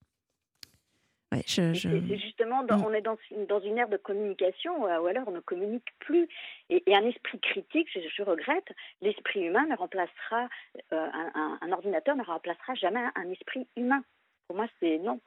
C'est 1.46 1.74
justement, 1.74 2.62
mm. 2.62 2.84
on 2.84 2.92
est 2.92 3.00
dans, 3.00 3.16
dans, 3.48 3.60
une 3.60 3.78
ère 3.78 3.88
de 3.88 3.96
communication 3.96 4.86
euh, 4.86 5.00
ou 5.00 5.06
alors 5.06 5.24
on 5.26 5.32
ne 5.32 5.40
communique 5.40 5.88
plus. 5.98 6.28
Et, 6.70 6.82
un 6.94 7.06
esprit 7.06 7.40
critique, 7.40 7.88
je, 7.94 8.22
regrette, 8.22 8.68
l'esprit 9.00 9.42
humain 9.46 9.66
ne 9.66 9.76
remplacera, 9.76 10.48
euh, 10.92 11.08
un, 11.34 11.72
ordinateur 11.72 12.16
ne 12.16 12.24
remplacera 12.24 12.74
jamais 12.74 13.00
un 13.14 13.30
esprit 13.30 13.66
humain. 13.76 14.02
Pour 14.46 14.56
moi, 14.56 14.66
c'est 14.80 14.98
non. 14.98 15.20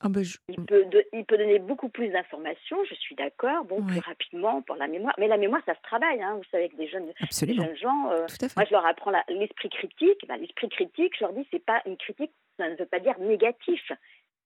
Ah 0.00 0.10
ben, 0.10 0.22
il, 0.48 0.62
peut 0.62 0.84
il 1.14 1.24
peut 1.24 1.38
donner 1.38 1.58
beaucoup 1.58 1.88
plus 1.88 2.08
d'informations, 2.08 2.84
je 2.84 2.94
suis 2.94 3.14
d'accord, 3.14 3.64
bon, 3.64 3.82
plus 3.82 4.00
rapidement 4.00 4.60
pour 4.60 4.76
la 4.76 4.88
mémoire. 4.88 5.14
Mais 5.16 5.26
la 5.26 5.38
mémoire, 5.38 5.62
ça 5.64 5.74
se 5.74 5.80
travaille, 5.80 6.22
hein, 6.22 6.34
vous 6.36 6.44
savez, 6.50 6.64
avec 6.64 6.76
des 6.76 6.86
jeunes, 6.86 7.12
jeunes 7.30 7.76
gens. 7.76 8.10
Euh, 8.10 8.26
moi, 8.56 8.66
je 8.66 8.72
leur 8.72 8.84
apprends 8.84 9.12
l'esprit 9.28 9.70
critique. 9.70 10.20
Ben, 10.28 10.36
l'esprit 10.36 10.68
critique, 10.68 11.14
je 11.18 11.24
leur 11.24 11.32
dis, 11.32 11.48
c'est 11.50 11.64
pas 11.64 11.80
une 11.86 11.96
critique, 11.96 12.30
ça 12.58 12.68
ne 12.68 12.76
veut 12.76 12.84
pas 12.84 13.00
dire 13.00 13.18
négatif 13.20 13.90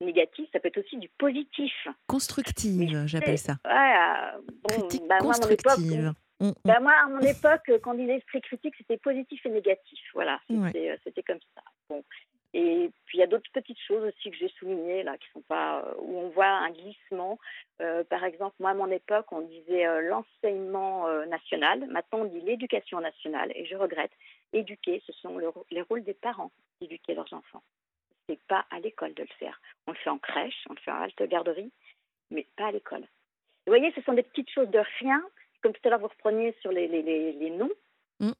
négatif, 0.00 0.48
ça 0.52 0.60
peut 0.60 0.68
être 0.68 0.78
aussi 0.78 0.96
du 0.98 1.08
positif. 1.18 1.72
Constructive, 2.06 3.06
j'appelle 3.06 3.38
ça. 3.38 3.56
Ouais, 3.64 4.40
bon, 4.62 4.88
bah, 5.08 5.18
constructive. 5.18 6.12
Moi, 6.40 6.50
à, 6.50 6.50
mon 6.50 6.50
époque, 6.50 6.56
bah, 6.64 6.80
moi, 6.80 6.92
à 7.04 7.08
mon 7.08 7.20
époque, 7.20 7.80
quand 7.82 7.92
on 7.92 7.98
disait 7.98 8.16
esprit 8.16 8.40
critique, 8.40 8.74
c'était 8.78 8.96
positif 8.96 9.44
et 9.44 9.50
négatif. 9.50 10.00
Voilà, 10.14 10.40
c'était 10.48 10.90
euh, 10.90 11.22
comme 11.26 11.40
ça. 11.54 11.62
Bon. 11.88 12.02
Et 12.52 12.90
puis 13.06 13.18
il 13.18 13.20
y 13.20 13.24
a 13.24 13.28
d'autres 13.28 13.50
petites 13.52 13.80
choses 13.86 14.02
aussi 14.02 14.30
que 14.30 14.36
j'ai 14.36 14.48
soulignées 14.58 15.04
là, 15.04 15.16
qui 15.18 15.28
sont 15.32 15.42
pas 15.42 15.84
euh, 15.84 15.94
où 15.98 16.18
on 16.18 16.28
voit 16.30 16.48
un 16.48 16.70
glissement. 16.70 17.38
Euh, 17.80 18.02
par 18.04 18.24
exemple, 18.24 18.56
moi 18.58 18.70
à 18.70 18.74
mon 18.74 18.90
époque, 18.90 19.26
on 19.30 19.42
disait 19.42 19.86
euh, 19.86 20.00
l'enseignement 20.00 21.08
national. 21.26 21.86
Maintenant, 21.90 22.20
on 22.20 22.24
dit 22.24 22.40
l'éducation 22.40 23.00
nationale. 23.00 23.52
Et 23.54 23.66
je 23.66 23.76
regrette. 23.76 24.10
Éduquer, 24.52 25.00
ce 25.06 25.12
sont 25.12 25.38
les 25.70 25.82
rôles 25.82 26.02
des 26.02 26.14
parents 26.14 26.50
d'éduquer 26.80 27.14
leurs 27.14 27.32
enfants. 27.32 27.62
C'est 28.30 28.40
pas 28.46 28.64
à 28.70 28.78
l'école 28.78 29.12
de 29.14 29.22
le 29.22 29.34
faire. 29.40 29.60
On 29.88 29.90
le 29.90 29.96
fait 29.96 30.08
en 30.08 30.18
crèche, 30.18 30.64
on 30.68 30.74
le 30.74 30.78
fait 30.78 30.92
en 30.92 31.02
halte 31.02 31.20
garderie, 31.24 31.72
mais 32.30 32.46
pas 32.56 32.68
à 32.68 32.70
l'école. 32.70 33.00
Vous 33.00 33.72
voyez, 33.72 33.92
ce 33.96 34.02
sont 34.02 34.12
des 34.12 34.22
petites 34.22 34.50
choses 34.50 34.68
de 34.68 34.80
rien. 35.00 35.20
Comme 35.60 35.72
tout 35.72 35.80
à 35.82 35.90
l'heure, 35.90 35.98
vous 35.98 36.06
repreniez 36.06 36.54
sur 36.60 36.70
les, 36.70 36.86
les, 36.86 37.02
les, 37.02 37.50
noms, 37.50 37.72
mm. 38.20 38.30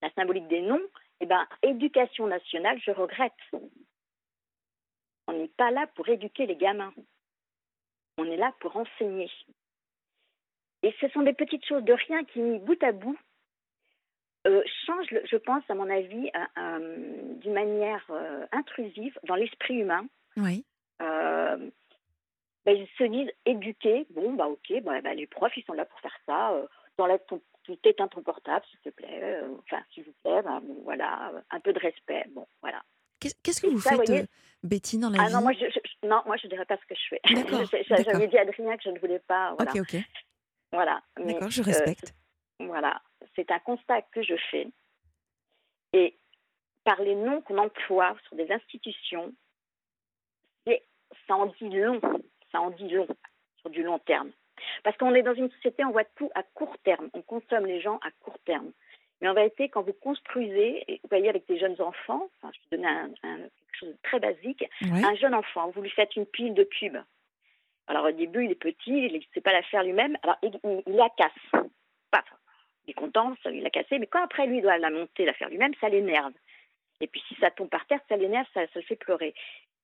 la 0.00 0.10
symbolique 0.12 0.48
des 0.48 0.62
noms. 0.62 0.80
Eh 1.20 1.26
bien, 1.26 1.46
éducation 1.60 2.26
nationale, 2.26 2.80
je 2.80 2.90
regrette. 2.90 3.34
On 5.26 5.34
n'est 5.34 5.48
pas 5.48 5.70
là 5.70 5.86
pour 5.88 6.08
éduquer 6.08 6.46
les 6.46 6.56
gamins. 6.56 6.94
On 8.16 8.24
est 8.24 8.38
là 8.38 8.54
pour 8.60 8.74
enseigner. 8.78 9.30
Et 10.82 10.94
ce 11.02 11.08
sont 11.08 11.20
des 11.20 11.34
petites 11.34 11.66
choses 11.66 11.84
de 11.84 11.92
rien 11.92 12.24
qui, 12.24 12.40
bout 12.60 12.82
à 12.82 12.92
bout, 12.92 13.18
euh, 14.46 14.62
changent, 14.86 15.14
je 15.24 15.36
pense, 15.36 15.62
à 15.68 15.74
mon 15.74 15.88
avis, 15.88 16.30
d'une 17.40 17.52
manière 17.52 18.04
euh, 18.10 18.44
intrusive 18.52 19.18
dans 19.24 19.36
l'esprit 19.36 19.74
humain. 19.74 20.04
Oui. 20.36 20.64
Euh, 21.00 21.56
ben, 22.64 22.76
ils 22.76 22.88
se 22.98 23.04
disent 23.04 23.32
éduquer. 23.46 24.06
Bon, 24.10 24.34
bah 24.34 24.48
ok, 24.48 24.82
bah, 24.82 25.00
bah, 25.00 25.14
les 25.14 25.26
profs, 25.26 25.56
ils 25.56 25.64
sont 25.64 25.72
là 25.72 25.84
pour 25.84 26.00
faire 26.00 26.16
ça. 26.26 26.52
Euh, 26.52 26.66
t'enlèves 26.96 27.24
ton, 27.28 27.40
éteins 27.84 28.08
ton 28.08 28.22
portable, 28.22 28.64
s'il 28.70 28.80
te 28.80 28.90
plaît. 28.90 29.40
Enfin, 29.60 29.82
s'il 29.92 30.04
vous 30.04 30.14
plaît, 30.22 30.42
ben, 30.42 30.62
voilà, 30.84 31.32
un 31.50 31.60
peu 31.60 31.72
de 31.72 31.78
respect. 31.78 32.24
Bon, 32.34 32.46
voilà. 32.60 32.82
Qu'est-ce 33.20 33.60
que 33.60 33.68
vous 33.68 33.78
faites, 33.78 34.10
euh, 34.10 34.26
Betty, 34.64 34.98
dans 34.98 35.10
la 35.10 35.22
ah, 35.22 35.26
vie? 35.28 35.34
non, 35.34 35.42
moi, 35.42 35.52
je, 35.52 36.06
non, 36.06 36.22
moi, 36.26 36.36
je 36.36 36.48
dirais 36.48 36.64
pas 36.64 36.76
ce 36.76 36.86
que 36.86 36.94
je 36.94 37.08
fais. 37.10 38.04
J'avais 38.04 38.26
dit 38.26 38.38
à 38.38 38.42
Adrien 38.42 38.76
que 38.76 38.82
je 38.84 38.90
ne 38.90 38.98
voulais 38.98 39.20
pas. 39.20 39.54
Voilà. 39.56 39.70
Ok, 39.72 39.80
ok. 39.80 40.00
Voilà. 40.72 41.02
D'accord, 41.16 41.50
je 41.50 41.62
respecte. 41.62 42.14
Voilà. 42.66 43.00
C'est 43.34 43.50
un 43.50 43.58
constat 43.58 44.02
que 44.02 44.22
je 44.22 44.34
fais. 44.50 44.68
Et 45.92 46.16
par 46.84 47.00
les 47.00 47.14
noms 47.14 47.40
qu'on 47.42 47.58
emploie 47.58 48.16
sur 48.26 48.36
des 48.36 48.50
institutions, 48.50 49.32
ça 51.26 51.36
en 51.36 51.46
dit 51.46 51.68
long 51.68 52.00
ça 52.50 52.60
en 52.60 52.70
dit 52.70 52.88
long 52.88 53.08
sur 53.60 53.70
du 53.70 53.82
long 53.82 53.98
terme. 53.98 54.30
Parce 54.84 54.96
qu'on 54.96 55.14
est 55.14 55.22
dans 55.22 55.34
une 55.34 55.50
société, 55.50 55.84
on 55.84 55.90
voit 55.90 56.04
tout 56.16 56.30
à 56.34 56.42
court 56.42 56.76
terme. 56.84 57.08
On 57.14 57.22
consomme 57.22 57.66
les 57.66 57.80
gens 57.80 57.98
à 57.98 58.10
court 58.20 58.38
terme. 58.44 58.70
Mais 59.20 59.28
en 59.28 59.34
vérité, 59.34 59.68
quand 59.68 59.82
vous 59.82 59.92
construisez, 59.94 60.84
vous 60.88 61.08
voyez 61.08 61.28
avec 61.28 61.46
des 61.46 61.58
jeunes 61.58 61.80
enfants, 61.80 62.28
enfin, 62.36 62.52
je 62.52 62.58
vais 62.70 62.76
donner 62.76 62.88
un, 62.88 63.08
quelque 63.38 63.78
chose 63.78 63.88
de 63.90 63.98
très 64.02 64.20
basique, 64.20 64.64
un 64.82 65.14
jeune 65.14 65.34
enfant, 65.34 65.70
vous 65.70 65.80
lui 65.80 65.90
faites 65.90 66.14
une 66.16 66.26
pile 66.26 66.54
de 66.54 66.64
cubes. 66.64 66.98
Alors 67.86 68.06
au 68.06 68.12
début, 68.12 68.44
il 68.44 68.50
est 68.50 68.56
petit, 68.56 68.90
il 68.90 69.14
ne 69.14 69.20
sait 69.32 69.40
pas 69.40 69.52
la 69.52 69.62
faire 69.62 69.84
lui-même, 69.84 70.16
alors 70.22 70.36
il, 70.42 70.82
la 70.86 71.08
casse. 71.10 71.62
Paf, 72.10 72.24
il 72.86 72.90
est 72.90 72.94
content, 72.94 73.34
ça, 73.42 73.50
il 73.50 73.62
l'a 73.62 73.70
cassé, 73.70 73.98
mais 73.98 74.06
quand 74.06 74.22
après 74.22 74.46
lui 74.46 74.60
doit 74.60 74.78
la 74.78 74.90
monter, 74.90 75.24
la 75.24 75.34
faire 75.34 75.48
lui-même, 75.48 75.74
ça 75.80 75.88
l'énerve. 75.88 76.32
Et 77.00 77.06
puis 77.06 77.22
si 77.28 77.34
ça 77.36 77.50
tombe 77.50 77.68
par 77.68 77.86
terre, 77.86 78.00
ça 78.08 78.16
l'énerve, 78.16 78.46
ça, 78.54 78.66
ça, 78.66 78.72
le 78.76 78.82
fait 78.82 78.96
pleurer. 78.96 79.34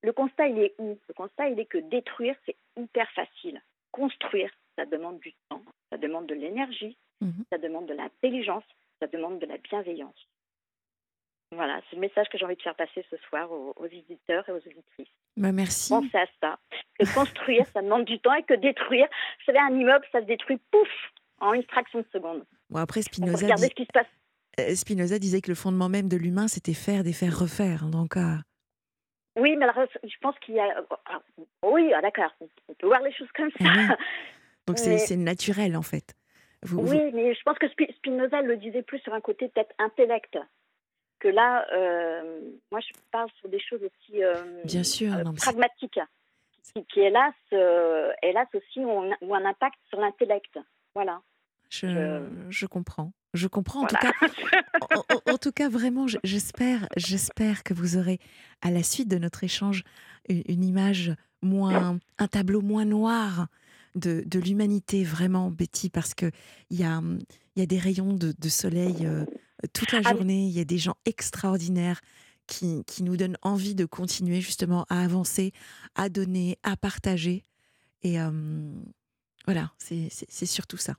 Le 0.02 0.12
constat, 0.12 0.48
il 0.48 0.58
est 0.58 0.74
où? 0.78 0.98
Le 1.08 1.14
constat, 1.14 1.48
il 1.48 1.58
est 1.58 1.66
que 1.66 1.78
détruire, 1.78 2.36
c'est 2.46 2.56
hyper 2.76 3.10
facile. 3.12 3.60
Construire, 3.90 4.50
ça 4.76 4.86
demande 4.86 5.18
du 5.20 5.32
temps, 5.48 5.62
ça 5.90 5.98
demande 5.98 6.26
de 6.26 6.34
l'énergie, 6.34 6.96
mhm. 7.20 7.44
ça 7.50 7.58
demande 7.58 7.86
de 7.86 7.94
l'intelligence, 7.94 8.64
ça 9.00 9.08
demande 9.08 9.40
de 9.40 9.46
la 9.46 9.58
bienveillance. 9.58 10.28
Voilà, 11.52 11.80
c'est 11.88 11.96
le 11.96 12.02
message 12.02 12.28
que 12.28 12.36
j'ai 12.36 12.44
envie 12.44 12.56
de 12.56 12.62
faire 12.62 12.74
passer 12.74 13.04
ce 13.10 13.16
soir 13.28 13.50
aux, 13.50 13.86
visiteurs 13.86 14.46
et 14.48 14.52
aux 14.52 14.56
auditrices. 14.56 15.08
Bah 15.36 15.50
merci. 15.50 15.88
Pensez 15.88 16.18
à 16.18 16.26
ça. 16.40 16.58
Que 16.98 17.14
construire, 17.14 17.66
ça 17.68 17.80
demande 17.80 18.04
du 18.04 18.18
temps 18.18 18.34
et 18.34 18.42
que 18.42 18.54
détruire, 18.54 19.06
vous 19.06 19.44
savez, 19.46 19.58
un 19.58 19.74
immeuble, 19.74 20.04
ça 20.12 20.20
se 20.20 20.26
détruit, 20.26 20.58
pouf, 20.70 20.88
en 21.40 21.52
une 21.52 21.62
fraction 21.64 22.00
de 22.00 22.06
seconde. 22.12 22.44
Bon, 22.70 22.78
après, 22.78 23.02
Spinoza, 23.02 23.46
regardez 23.46 23.68
ce 23.68 23.74
qui 23.74 23.84
se 23.84 23.92
passe. 23.92 24.06
Euh, 24.60 24.74
Spinoza 24.74 25.18
disait 25.18 25.40
que 25.40 25.50
le 25.50 25.54
fondement 25.54 25.88
même 25.88 26.08
de 26.08 26.16
l'humain, 26.16 26.48
c'était 26.48 26.74
faire, 26.74 27.04
défaire, 27.04 27.38
refaire. 27.38 27.86
Donc, 27.86 28.16
euh, 28.16 28.36
oui, 29.38 29.56
mais 29.56 29.66
alors, 29.66 29.86
je 30.02 30.16
pense 30.20 30.34
qu'il 30.40 30.56
y 30.56 30.60
a. 30.60 30.84
Ah, 31.06 31.20
oui, 31.64 31.92
ah, 31.94 32.00
d'accord, 32.02 32.30
on 32.40 32.74
peut 32.74 32.86
voir 32.86 33.00
les 33.02 33.12
choses 33.12 33.30
comme 33.34 33.50
ça. 33.58 33.96
Donc 34.68 34.78
c'est 34.78 35.16
naturel 35.16 35.76
en 35.76 35.82
fait. 35.82 36.14
oui, 36.72 37.10
mais 37.14 37.34
je 37.34 37.42
pense 37.42 37.58
que 37.58 37.66
Spinoza 37.96 38.42
le 38.42 38.56
disait 38.58 38.82
plus 38.82 38.98
sur 38.98 39.14
un 39.14 39.20
côté 39.20 39.48
peut-être 39.48 39.74
intellect. 39.78 40.38
Que 41.20 41.28
là, 41.28 41.66
euh, 41.72 42.40
moi 42.70 42.80
je 42.80 42.92
parle 43.10 43.30
sur 43.40 43.48
des 43.48 43.58
choses 43.58 43.80
aussi 43.82 44.22
euh, 44.22 44.34
Bien 44.64 44.84
sûr, 44.84 45.12
euh, 45.14 45.24
pragmatiques, 45.36 45.98
qui, 46.62 46.84
qui 46.84 47.00
hélas, 47.00 47.34
hélas 48.22 48.46
aussi 48.54 48.80
ont, 48.80 49.10
ont 49.20 49.34
un 49.34 49.44
impact 49.44 49.78
sur 49.88 49.98
l'intellect. 49.98 50.58
Voilà. 50.98 51.22
Je, 51.70 52.26
je, 52.50 52.66
comprends. 52.66 53.12
Je 53.32 53.46
comprends. 53.46 53.84
En, 53.84 53.86
tout 53.86 53.94
cas, 53.94 54.10
en, 55.32 55.38
tout 55.38 55.52
cas, 55.52 55.68
vraiment, 55.68 56.08
j'espère, 56.24 56.88
j'espère 56.96 57.62
que 57.62 57.72
vous 57.72 57.96
aurez, 57.96 58.18
à 58.62 58.72
la 58.72 58.82
suite 58.82 59.06
de 59.06 59.16
notre 59.16 59.44
échange, 59.44 59.84
une, 60.28 60.64
image 60.64 61.14
moins, 61.40 62.00
un 62.18 62.26
tableau 62.26 62.62
moins 62.62 62.84
noir 62.84 63.46
de, 63.94 64.24
de 64.26 64.40
l'humanité, 64.40 65.04
vraiment, 65.04 65.52
Betty, 65.52 65.88
parce 65.88 66.14
que 66.14 66.32
il 66.70 66.80
y 66.80 66.84
a, 66.84 67.00
y 67.54 67.62
a 67.62 67.66
des 67.66 67.78
rayons 67.78 68.12
de, 68.12 68.34
de 68.36 68.48
soleil 68.48 69.06
euh, 69.06 69.24
toute 69.72 69.92
la 69.92 70.00
ah 70.04 70.10
journée. 70.10 70.46
Il 70.48 70.52
y 70.52 70.60
a 70.60 70.64
des 70.64 70.78
gens 70.78 70.96
extraordinaires 71.04 72.00
qui, 72.48 72.82
qui 72.86 73.04
nous 73.04 73.16
donnent 73.16 73.38
envie 73.42 73.76
de 73.76 73.84
continuer 73.84 74.40
justement 74.40 74.84
à 74.88 75.04
avancer, 75.04 75.52
à 75.94 76.08
donner, 76.08 76.58
à 76.64 76.76
partager. 76.76 77.44
Et 78.02 78.20
euh, 78.20 78.30
voilà, 79.48 79.70
c'est 79.78 80.44
surtout 80.44 80.76
ça. 80.76 80.92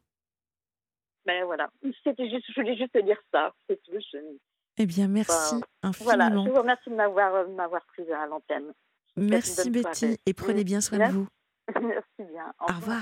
Ben 1.27 1.45
voilà, 1.45 1.69
c'était 2.03 2.27
juste, 2.27 2.45
je 2.49 2.59
voulais 2.59 2.75
juste 2.75 2.93
te 2.93 3.03
dire 3.03 3.21
ça, 3.31 3.53
c'est 3.67 3.79
tout. 3.83 3.91
Eh 4.77 4.87
bien, 4.87 5.07
merci 5.07 5.53
infiniment. 5.83 6.15
Voilà, 6.15 6.29
je 6.31 6.49
vous 6.49 6.57
remercie 6.57 6.89
de 6.89 6.95
m'avoir, 6.95 7.35
euh, 7.35 7.47
m'avoir 7.49 7.85
prise 7.85 8.09
à 8.09 8.25
l'antenne. 8.25 8.73
Merci 9.15 9.69
Betty 9.69 10.17
et 10.25 10.33
prenez 10.33 10.63
bien 10.63 10.81
soin 10.81 10.97
de 10.97 11.13
vous. 11.13 11.27
Merci 11.79 12.31
bien. 12.31 12.51
Au 12.59 12.73
revoir. 12.73 12.97